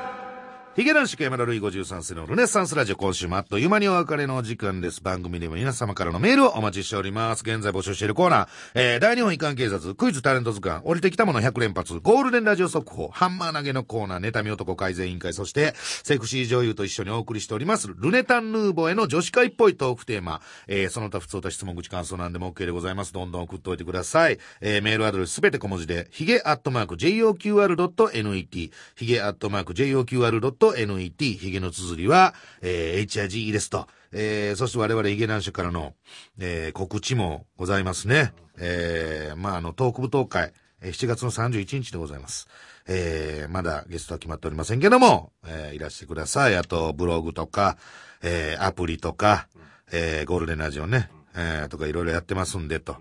[0.76, 5.02] ヒゲ男子山田ルイ53世のルネッサンスラジオ今週もあっという間にお別れの時間です。
[5.02, 7.40] 番組でも皆様からのメールをお待ちしております。
[7.46, 23.14] 現在募集しているコーナー、えー、大日本遺憾警察、クイズタレント図鑑、降りてきたもの100連発、ゴールデンラジオ速報、ハンマー投げのコーナー、妬み男改善委員会、そして、セクシー女優と一緒にお送りしております、ルネタンヌーボーへの女子会っぽいトークテーマ、えー、その他普通と質問口感想なんでも OK でございます。
[23.14, 24.38] どんどん送っておいてください。
[24.60, 33.86] えー、メールアドレスすべて小文字で、ヒゲアットマーク JOQR.net、ヒゲアットマーク JOQR.net、と NET ヒゲの綴りは、えー、HIGE ですと。
[34.12, 35.94] えー、そして我々ヒゲ男子からの、
[36.38, 38.32] えー、告知もございますね。
[38.58, 40.52] えー、まあ、あの、トーク舞踏会、
[40.82, 42.48] 7月の31日でございます。
[42.88, 46.56] えー、まだゲストは決まっておりませんけども、えー、いらしてください。
[46.56, 47.76] あと、ブログとか、
[48.22, 49.48] えー、アプリとか、
[49.92, 52.96] えー、ゴールデンラジオね、えー、とかいろいろやってますんで、と。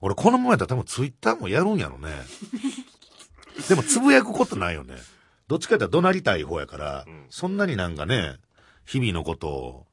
[0.00, 2.10] 俺、このままやったら多分ツイッターもやるんやろね。
[3.68, 4.94] でも、つぶやくことないよね。
[5.48, 8.36] どっちかって怒鳴りたい方やから、そんなになんかね、
[8.86, 9.86] 日々のことを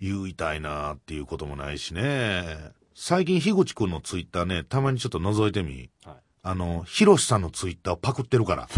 [0.00, 2.72] 言いたいなっていうこともないしね。
[2.94, 5.90] 最近、樋口くんのツイッターね、たまにちょっと覗いてみ。
[6.04, 6.16] はい。
[6.42, 8.66] あの、ヒロシさんのツイッターをパクってるから。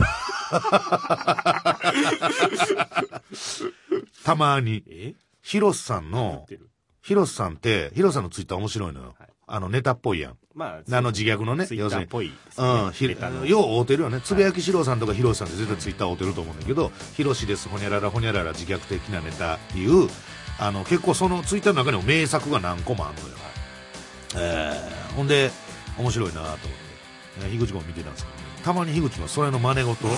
[4.24, 4.82] たまに。
[4.88, 5.14] え？
[5.42, 6.46] ヒロシさんやの
[7.00, 9.14] ヒロシさんって、ヒロシさんのツイッター面白いのよ。
[9.18, 10.38] はいあの、ネタっぽいやん。
[10.54, 11.66] まあ、あの自虐のね？
[11.66, 13.44] ツイッターっぽいですうね。
[13.44, 14.22] ん、よう会うてるよね。
[14.22, 20.08] つぶやきしろうさんとかひろしさんって絶対ツイッター会うてると思うんだけど、ひろしです、ほにゃららほにゃらら自虐的なネタっていう、
[20.58, 23.34] あの、結構そのツイッターの中にも名作が何個もあるのよ。
[24.36, 25.50] えー、ほんで、
[25.98, 26.66] 面白いなと思って、
[27.42, 30.08] えー、樋口も見てたんですけど、ね、たまに樋口もそれの真似事、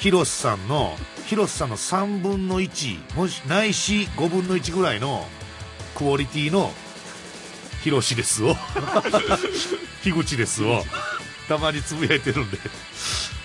[0.00, 0.96] ひろしさんの、
[1.26, 5.24] ひろしさんの3分の1、もし、ないし5分の1ぐらいの
[5.94, 6.72] クオリティの、
[7.86, 8.56] ひろしですを、
[10.02, 10.84] 樋口ですを、
[11.46, 12.58] たまにつぶやいてるんで、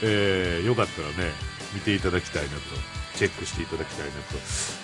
[0.02, 1.32] えー、よかったらね、
[1.76, 2.58] 見ていただきたいなと、
[3.18, 4.20] チェックしていただきたいなと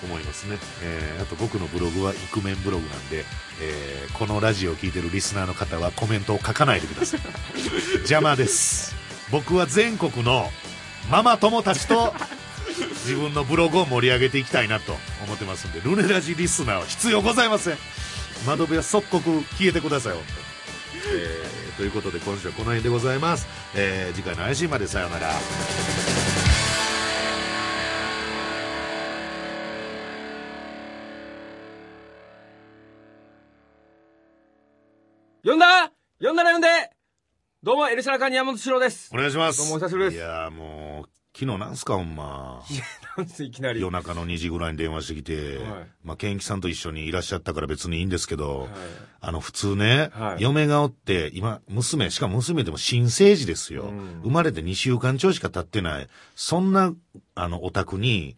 [0.05, 0.59] 思いますね。
[0.83, 3.25] えー、あと僕のブログはイクメンブログなんで、
[3.59, 7.21] えー、このラジオを聞いてるリスナーの方はコメントを書かないでください。
[8.05, 8.95] 邪魔です。
[9.31, 10.53] 僕は全国の
[11.09, 12.13] ママ友たちと
[13.07, 14.95] 自分のブログを盛り上げていきたいなと
[15.25, 17.77] 思ってますんで、ルネラジリスナーは必要ございません。
[18.45, 19.23] 窓辺は即刻
[19.57, 20.47] 消えてください、本当に。
[21.19, 23.47] えー、ということで今週はこの辺でございます。
[23.75, 25.29] えー、次回の配信までさようなら。
[35.43, 35.91] 呼んだ？
[36.19, 36.67] 呼んだら呼んで
[37.63, 39.09] どうも、エルシャラカニ山本史郎です。
[39.13, 39.59] お願いします。
[39.59, 42.63] どうもお久しぶりですいやーもう、昨日なんすか、ほんま。
[43.43, 43.81] いきなり。
[43.81, 48.69] 夜中の2時ぐらいに電話してきて、はいまあ、ケンキさんと一緒にいらっしゃったから別にいいんですけど、はい
[49.19, 53.83] あの、普通ね、はい嫁がおって、今、娘、しかも娘でも新生児ですよ。
[53.83, 56.07] うん生まれて2週間ちょいしか経ってない。
[56.35, 56.93] そんな、
[57.35, 58.35] あの、お宅に、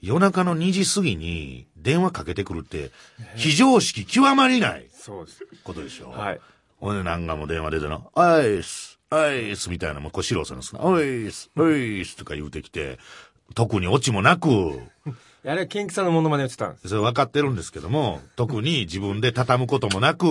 [0.00, 2.90] 夜中の2時過ぎに電話かけてくるって、
[3.36, 5.46] 非常識極まりないそうです。
[5.62, 6.10] ことでしょ。
[6.10, 6.40] はい。
[6.78, 12.98] ほんで、なんかもう電話出てな、アイス、アイスみたいな、もうこう、シローさんですな、アイス、アイスとか言うてきて、
[13.54, 14.48] 特にオチもなく、
[15.44, 16.88] あれはケンキさんのモノマネをしてたんです。
[16.88, 20.26] それ分かってるんですけども、特に自分で畳むこともなく、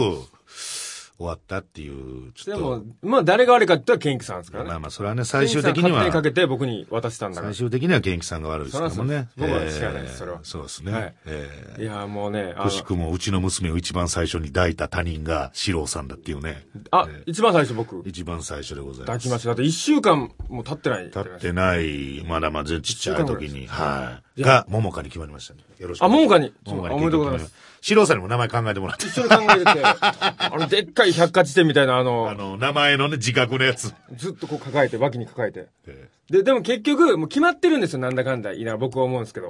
[1.18, 4.70] 終わったっていう、ちょっでもと、、まあ誰が悪いかって言ったらケンキさんですからね。
[4.72, 7.58] まあまあ、それはね、最終的にはかけて僕に渡したんだから最。
[7.58, 9.30] 終的には元気さんが悪いですけどもね。
[9.38, 10.92] 僕は知らないですそれはそうですね。
[10.92, 16.68] はいええいや、もうね、あくしくもうちの娘を一番最初に抱いた他人が四郎さんだっていうね。
[16.92, 19.06] あ、一番最初僕、一番最初でございます。
[19.06, 19.50] 抱きました。
[19.50, 21.06] だって一週間も経ってない。
[21.06, 24.42] 立ってない、まだまだちっちゃい時に、はい。
[24.42, 25.62] が、桃花に決まりましたね。
[25.80, 26.04] よろしく。
[26.04, 26.54] あ、桃花に。
[26.66, 27.54] 桃花におめでとうございます。。
[27.86, 29.06] 四郎さんにも名前考えてもらって。
[29.06, 33.94] 一緒に考えてて、 あの、でっかい百科事典みたいな、あの、あの、名前のね、自覚のやつ。
[34.16, 35.68] ずっとこう抱えて、脇に抱えて。
[35.86, 39.50] えで、でも結局、もう決まってるんですよ、なんだかんだ言いな僕は思うんですけど。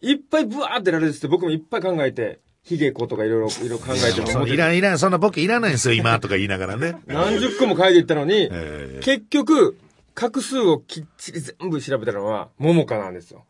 [0.00, 6.96] いっぱいブワーってやられてて、僕もいっぱい考えて、ヒゲ子とかいろいろ、いろいろ考えてえもいらんいらん、そんなボケいらないんですよ、今、とか言いながらね。
[7.06, 9.78] 何十個も書いていったのに、ええ結局、
[10.16, 13.44] 画数をきっちり全部調べたのは、桃花なんですよ。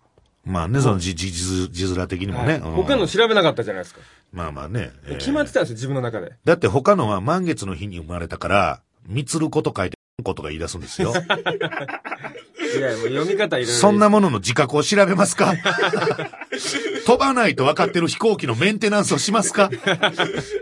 [0.45, 2.53] まあね、その字、字、字字面的にもね。
[2.55, 4.01] はいうん他の調べなかったじゃないですか。
[4.33, 4.93] まあまあね。
[5.07, 6.33] ええ決まってたんですよ、自分の中で。
[6.45, 11.13] だって他のは満月の日に生まれたから、みつること書いて、ことが言い出すんですよ。
[11.17, 13.73] いや、もう読み方いろいろ。
[13.73, 15.55] そんなものの自覚を調べますか？
[17.07, 19.71] 飛ばないと分かってる飛行機のメンテナンスをしますか？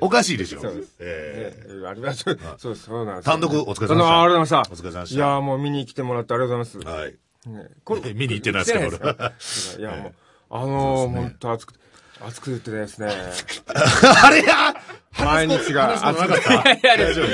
[0.00, 0.60] おかしいでしょ。
[0.60, 2.38] そうですええねありがとう。
[2.58, 3.24] そうです、そうなんです。
[3.26, 4.58] 単独お疲れ様でしたありがとうございました。
[4.58, 6.96] お疲れ様でしたいやもう見に来てもらってありがとうございます。
[7.00, 7.14] はい。
[7.46, 9.32] ねこれ 見に行ってないですか
[9.74, 10.12] 来てないや、 もう、
[10.50, 11.80] あのー、ほんと暑くて、
[12.20, 13.08] 暑くてですね、
[14.24, 14.74] あれや！
[15.18, 16.70] 毎日が話すことなかった？
[16.72, 16.80] い。
[16.82, 17.24] やいやいや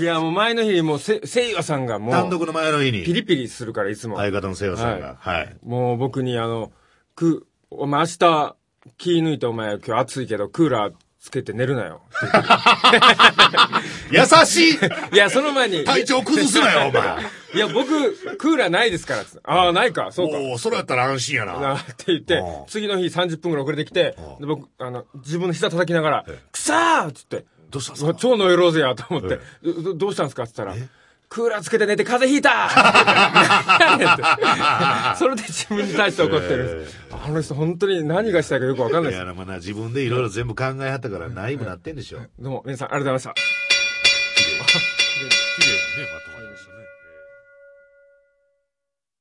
[0.00, 4.16] いや、もう前の日にもうせ、せいやさんがもう、単独の前の日に、ピリピリするから、いつも。
[4.16, 5.56] 相方のせいやさんが、はい。
[5.64, 6.72] もう僕にあの、
[7.14, 8.56] く、お前明日、
[8.96, 10.94] 気抜いてお前今日暑いけどクーラー
[11.28, 12.00] つけて寝るなよ。
[14.10, 14.74] 優しい。
[15.12, 17.02] いや、その前に、体調崩すなよ、お前。
[17.54, 19.24] いや、僕、クーラーないですから。
[19.44, 20.38] ああ、ないか、そうか。
[20.38, 21.60] おおそれやったら安心やな。
[21.60, 28.14] なって言ってうん、次の日30分ぐらい遅れてきてう、んで僕、あの、自分の膝叩きながらええ、くさーっつって、どうしたんですか？
[28.14, 29.38] 超ノイローゼやと思って。
[29.96, 30.44] どうしたんですか？
[30.44, 30.86] って言ったら、
[31.28, 32.70] クーラーつけて寝て風邪ひいた
[35.16, 36.98] それで自分に対して怒ってるんです。
[37.10, 39.22] あの人本当に何がしたいかよくわかんないです。
[39.22, 42.18] いや、まあな、自分でいろいろ全部考えはったから、ナイブなってんでしょ。
[42.38, 43.57] どうも、皆さんありがとうございました。